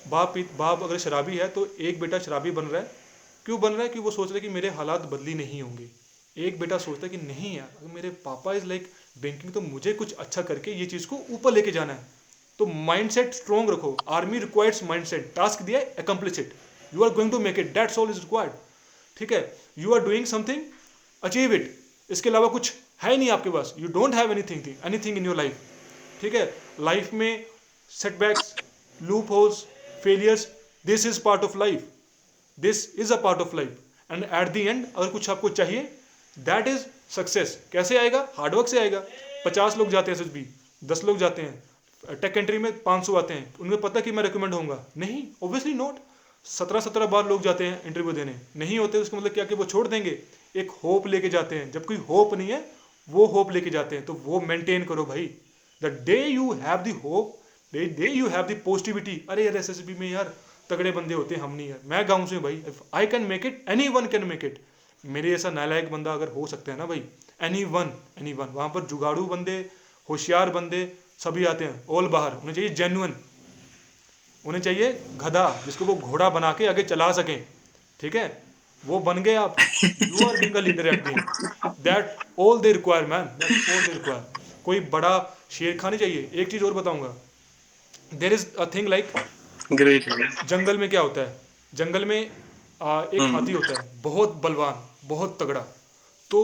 बाप 0.07 0.37
बाप 0.57 0.83
अगर 0.83 0.97
शराबी 0.99 1.37
है 1.37 1.47
तो 1.49 1.67
एक 1.79 1.99
बेटा 1.99 2.19
शराबी 2.19 2.51
बन 2.51 2.65
रहा 2.65 2.81
है। 2.81 2.91
क्यों 3.45 3.59
बन 3.61 3.71
रहा 3.71 3.83
है? 3.83 3.89
कि 3.89 3.99
वो 3.99 4.11
सोच 4.11 4.27
रहा 4.27 4.35
है 4.35 4.41
कि 4.41 4.49
मेरे 4.49 4.69
हालात 4.71 5.01
बदली 5.11 5.33
नहीं 5.35 5.61
होंगे। 5.61 5.87
एक 6.37 6.59
बेटा 6.59 6.77
सोचता 6.79 7.05
है 7.05 7.09
कि 7.09 7.17
नहीं 7.19 7.55
यार 7.57 7.91
मेरे 7.93 8.09
पापा 8.25 8.53
इज़ 8.53 8.65
लाइक 8.65 8.91
बैंकिंग 9.15 9.53
तो 9.53 9.61
मुझे 9.61 9.93
कुछ 9.93 10.13
अच्छा 10.15 10.41
करके 10.41 10.71
ये 10.71 10.85
चीज़ 10.85 11.07
को 11.07 11.19
ऊपर 11.31 11.53
लेके 11.53 11.71
जाना 11.71 11.93
है। 11.93 12.07
तो 12.59 12.65
माइंड 12.65 13.09
सेट 13.11 13.33
स्ट्रॉन्ग 13.33 13.69
रखो। 13.69 13.95
आर्मी 14.09 14.39
रिक्वायर्स 14.39 14.83
माइंडसेट 14.83 15.31
टास्क 15.35 15.61
दिया 15.61 15.79
है 15.79 15.93
accomplish 15.99 16.39
it 16.39 16.53
you 16.93 17.03
are 17.03 17.09
going 17.13 17.31
to 17.31 17.39
make 17.39 17.59
it 17.59 17.73
that's 17.73 17.97
all 17.99 18.09
is 18.09 18.19
required 18.19 18.53
ठीक 19.17 19.33
है? 19.33 19.41
You 19.77 19.93
are 19.93 20.01
doing 20.05 20.25
something 20.25 20.63
achieve 21.23 21.53
it 21.53 21.75
इसके 22.09 22.29
अलावा 22.29 22.47
कुछ 22.47 22.73
है 23.03 23.15
नहीं 23.17 23.29
आपके 23.31 23.49
पास। 23.49 23.73
You 23.79 23.87
don't 23.89 24.15
have 24.15 24.31
anything 24.31 24.67
anything 24.85 25.17
in 25.17 25.25
your 25.25 25.35
life 25.35 25.59
ठीक 26.21 26.35
है? 26.35 26.45
लाइफ 26.79 27.13
में 27.13 27.45
setbacks 27.91 28.53
loop 28.99 29.31
holes 29.31 29.63
failures 30.03 30.47
this 30.85 31.05
is 31.05 31.21
part 31.21 31.43
of 31.43 31.57
life 31.57 31.87
this 32.57 32.83
is 32.95 33.13
a 33.13 33.21
part 33.21 33.41
of 33.41 33.55
life 33.55 34.11
and 34.11 34.23
at 34.23 34.47
the 34.53 34.61
end 34.61 34.85
अगर 34.95 35.09
कुछ 35.09 35.29
आपको 35.29 35.49
चाहिए 35.61 35.81
दैट 36.37 36.67
इज़ 36.67 36.85
सक्सेस 37.09 37.57
कैसे 37.71 37.97
आएगा? 37.97 38.27
Hard work 38.37 38.67
से 38.67 38.79
आएगा। 38.79 39.03
पचास 39.45 39.77
लोग 39.77 39.89
जाते 39.89 40.11
हैं 40.11 40.19
एस 40.19 40.27
बी 40.27 40.45
दस 40.83 41.03
लोग 41.03 41.17
जाते 41.17 41.41
हैं। 41.41 41.63
टेक 42.21 42.37
एंट्री 42.37 42.57
में 42.57 42.71
पाँच 42.83 43.05
सौ 43.05 43.15
आते 43.15 43.33
हैं। 43.33 43.53
उनको 43.59 43.77
पता 43.77 43.99
कि 43.99 44.11
मैं 44.11 44.23
रिकमेंड 44.23 44.53
होऊँगा। 44.53 44.85
नहीं 44.97 45.23
ऑब्वियसली 45.43 45.73
नॉट 45.73 45.97
सत्रह 46.45 46.79
सत्रह 46.79 47.05
बार 47.05 47.27
लोग 47.27 47.41
जाते 47.41 47.65
हैं 47.65 47.83
इंटरव्यू 47.83 48.11
देने। 48.11 48.35
नहीं 48.55 48.77
होते, 48.79 48.97
उसका 48.97 49.17
मतलब 49.17 49.33
क्या 49.33 49.45
कि 49.45 49.55
वो 49.55 49.65
छोड़ 49.65 49.87
देंगे। 49.87 50.17
एक 50.55 50.71
होप 50.83 51.07
लेके 51.07 51.29
जाते 51.29 51.55
हैं। 51.55 51.71
जब 51.71 51.85
कोई 51.85 51.97
होप 52.09 52.33
नहीं 52.33 52.51
है, 52.51 52.63
वो 53.09 53.25
होप 53.25 53.51
लेके 53.51 53.69
जाते 53.69 53.95
हैं। 53.95 54.05
तो 54.05 54.13
वो 54.25 54.39
मेंटेन 54.41 54.85
करो 54.85 55.05
भाई। 55.05 55.25
The 55.81 55.85
day 56.05 56.23
you 56.25 56.51
have 56.53 56.77
the 56.77 56.99
hope 57.03 57.37
day 57.73 57.85
day 57.97 58.09
you 58.09 58.27
have 58.27 58.43
the 58.43 58.61
positivity 58.65 59.21
अरे 59.29 59.45
यार 59.45 59.57
एस 59.57 59.83
में 59.89 60.09
यार 60.11 60.33
तगड़े 60.69 60.91
बंदे 60.91 61.13
होते 61.13 61.35
हैं, 61.35 61.41
हम 61.41 61.55
नहीं 61.55 61.69
यार। 61.69 61.79
मैं 61.85 62.07
गाँव 62.09 62.25
से 62.27 62.37
भाई। 62.37 62.63
I 62.93 63.07
can 63.07 63.21
make 63.23 63.45
it 63.45 63.65
anyone 63.89 64.07
can 64.07 64.23
make 64.23 64.45
it 64.45 64.59
मेरे 65.03 65.33
ऐसा 65.33 65.49
नालायक 65.49 65.91
बंदा 65.91 66.13
अगर 66.13 66.27
हो 66.27 66.45
सकता 66.47 66.71
है 66.71 66.77
ना 66.77 66.85
भाई 66.85 67.03
एनी 67.41 67.63
वन 67.63 67.91
एनी 68.19 68.33
वन 68.33 68.47
वहाँ 68.47 68.69
पर 68.69 68.81
जुगाड़ू 68.85 69.25
बंदे 69.25 69.57
होशियार 70.09 70.49
बंदे 70.49 70.81
सभी 71.19 71.45
आते 71.45 71.65
हैं 71.65 71.85
ऑल 71.89 72.07
बाहर 72.07 72.33
उन्हें 72.33 72.53
चाहिए 72.53 72.69
जेन्युन 72.69 73.15
उन्हें 74.45 74.61
चाहिए 74.61 74.91
गधा 75.17 75.45
जिसको 75.65 75.85
वो 75.85 75.95
घोड़ा 75.95 76.29
बना 76.29 76.51
के 76.53 76.67
आगे 76.67 76.83
चला 76.83 77.11
सकें 77.11 77.39
ठीक 77.99 78.15
है? 78.15 78.27
वो 78.83 78.99
बन 78.99 79.23
गए 79.23 79.35
आप 79.35 79.57
you 80.01 80.25
are 80.25 80.37
being 80.37 80.57
leader 80.57 80.87
at 80.87 81.07
that 81.83 82.17
all 82.39 82.59
they 82.59 82.71
require 82.73 83.05
man 83.05 83.25
that 83.39 83.69
all 83.69 83.81
they 83.81 83.93
require 83.93 84.23
कोई 84.65 84.79
बड़ा 84.93 85.13
शेर 85.51 85.77
खानी 85.77 85.97
चाहिए 85.97 86.29
एक 86.33 86.51
चीज़ 86.51 86.63
और 86.63 86.73
बताऊँगा। 86.73 87.13
There 88.13 88.33
is 88.33 88.45
a 88.55 88.65
thing 88.75 88.87
like 88.87 89.11
जंगल 90.49 90.77
में 90.77 90.89
क्या 90.89 91.01
होता 91.01 91.21
है? 91.21 91.35
जंगल 91.73 92.05
में 92.05 92.31
आ, 92.81 93.01
एक 93.03 93.21
हाथी 93.21 93.53
होता 93.53 93.73
है 93.73 94.01
बहुत 94.01 94.35
बलवान। 94.43 94.85
बहुत 95.09 95.37
तगड़ा। 95.41 95.59
तो 96.31 96.41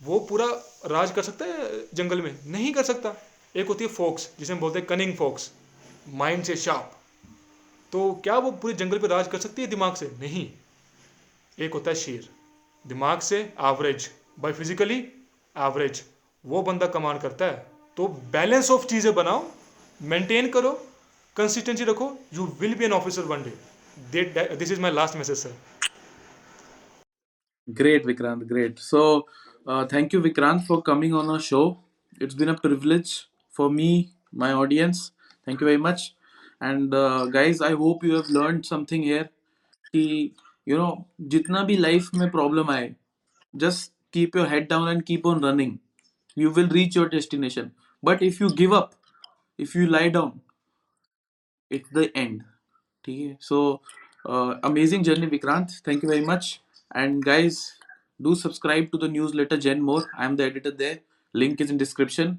वो 0.00 0.18
पूरा 0.20 0.46
राज 0.86 1.10
कर 1.10 1.22
सकता 1.22 1.44
है 1.44 1.80
जंगल 1.94 2.22
में? 2.22 2.38
नहीं 2.46 2.72
कर 2.74 2.84
सकता। 2.84 3.14
एक 3.54 3.68
होती 3.68 3.84
है 3.84 3.90
फोक्स, 3.92 4.28
जिसे 4.38 4.52
हम 4.52 4.60
बोलते 4.60 4.78
हैं 4.78 4.86
कनिंग 4.88 5.14
फोक्स 5.16 5.50
माइंड 6.14 6.44
से 6.44 6.56
शार्प 6.56 6.90
तो 7.92 8.10
क्या 8.24 8.36
वो 8.38 8.50
पूरे 8.52 8.74
जंगल 8.74 8.98
पर 8.98 9.08
राज 9.08 9.28
कर 9.28 9.38
सकती 9.38 9.62
है 9.62 9.68
दिमाग 9.68 9.94
से? 9.94 10.06
नहीं। 10.20 10.48
एक 11.58 11.74
होता 11.74 11.90
है 11.90 11.96
शेर। 11.96 12.28
दिमाग 12.84 13.20
से 13.22 13.38
एवरेज 13.40 14.10
बाय 14.40 14.52
फिजिकली 14.52 14.98
एवरेज 15.56 16.02
वो 16.44 16.62
बंदा 16.62 16.86
कमांड 16.88 17.20
करता 17.20 17.44
है। 17.44 17.66
तो 17.96 18.08
बैलेंस 18.32 18.70
ऑफ़ 18.70 18.86
चीज़ें 18.86 19.14
बनाओ 19.14 19.44
मेंटेन 20.00 20.48
करो 20.50 20.72
कंसिस्टेंसी 21.36 21.84
रखो। 21.84 22.10
You 22.34 22.44
will 22.60 22.74
be 22.74 22.84
an 22.84 22.92
officer 22.92 23.22
one 23.24 23.42
day 23.42 24.22
this 24.56 24.72
is 24.72 24.80
my 24.80 24.92
last 24.92 25.16
message 25.16 25.38
sir 25.38 25.56
Great, 27.73 28.05
Vikrant. 28.05 28.47
Great. 28.47 28.79
So, 28.79 29.27
uh, 29.67 29.85
thank 29.85 30.13
you, 30.13 30.21
Vikrant, 30.21 30.65
for 30.65 30.81
coming 30.81 31.13
on 31.13 31.29
our 31.29 31.39
show. 31.39 31.79
It's 32.19 32.33
been 32.35 32.49
a 32.49 32.55
privilege 32.57 33.27
for 33.49 33.69
me, 33.69 34.11
my 34.31 34.51
audience. 34.53 35.11
Thank 35.45 35.61
you 35.61 35.65
very 35.65 35.77
much. 35.77 36.15
And 36.59 36.93
uh, 36.93 37.25
guys, 37.27 37.61
I 37.61 37.71
hope 37.73 38.03
you 38.03 38.15
have 38.15 38.29
learned 38.29 38.65
something 38.65 39.03
here. 39.03 39.29
कि 39.95 40.01
you 40.69 40.77
know 40.79 40.89
जितना 41.33 41.61
भी 41.69 41.75
life 41.77 42.09
में 42.15 42.29
problem 42.31 42.69
आए 42.71 42.89
just 43.63 43.91
keep 44.17 44.35
your 44.39 44.45
head 44.51 44.67
down 44.73 44.87
and 44.93 45.05
keep 45.09 45.25
on 45.31 45.41
running 45.47 45.71
you 46.43 46.51
will 46.57 46.69
reach 46.77 46.97
your 46.99 47.05
destination 47.13 47.71
but 48.09 48.23
if 48.29 48.39
you 48.43 48.49
give 48.61 48.75
up 48.79 48.93
if 49.65 49.75
you 49.79 49.87
lie 49.95 50.09
down 50.17 50.33
it's 51.69 51.89
the 51.91 52.11
end 52.15 52.43
okay 53.01 53.37
so 53.39 53.81
uh, 54.25 54.55
amazing 54.63 55.03
journey 55.03 55.27
vikrant 55.35 55.71
thank 55.85 56.03
you 56.03 56.09
very 56.09 56.25
much 56.31 56.61
And 56.92 57.24
guys 57.24 57.72
do 58.22 58.34
subscribe 58.34 58.90
to 58.92 58.98
the 58.98 59.08
newsletter 59.08 59.56
gen 59.56 59.80
more 59.82 60.02
i 60.16 60.24
am 60.24 60.36
the 60.36 60.44
editor 60.44 60.70
there 60.70 60.98
link 61.34 61.60
is 61.60 61.70
in 61.70 61.76
description 61.76 62.38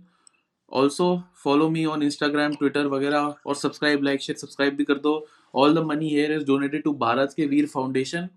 also 0.69 1.23
follow 1.33 1.69
me 1.69 1.85
on 1.85 2.01
instagram 2.01 2.57
twitter 2.57 2.85
वगैरह 2.89 3.35
और 3.45 3.55
subscribe 3.55 4.05
like 4.09 4.21
share 4.21 4.41
subscribe 4.43 4.77
भी 4.77 4.83
कर 4.83 4.99
दो 4.99 5.15
all 5.53 5.73
the 5.73 5.85
money 5.93 6.09
here 6.09 6.31
is 6.37 6.43
donated 6.43 6.83
to 6.83 6.93
Bharat 7.05 7.33
के 7.37 7.45
वीर 7.47 7.67
foundation 7.67 8.29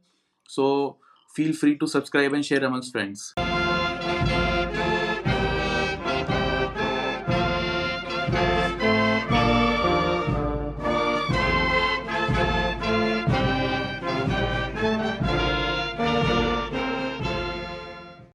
so 0.56 0.96
feel 1.36 1.52
free 1.52 1.76
to 1.76 1.86
subscribe 1.86 2.32
and 2.32 2.44
share 2.44 2.64
amongst 2.64 2.92
friends 2.92 3.47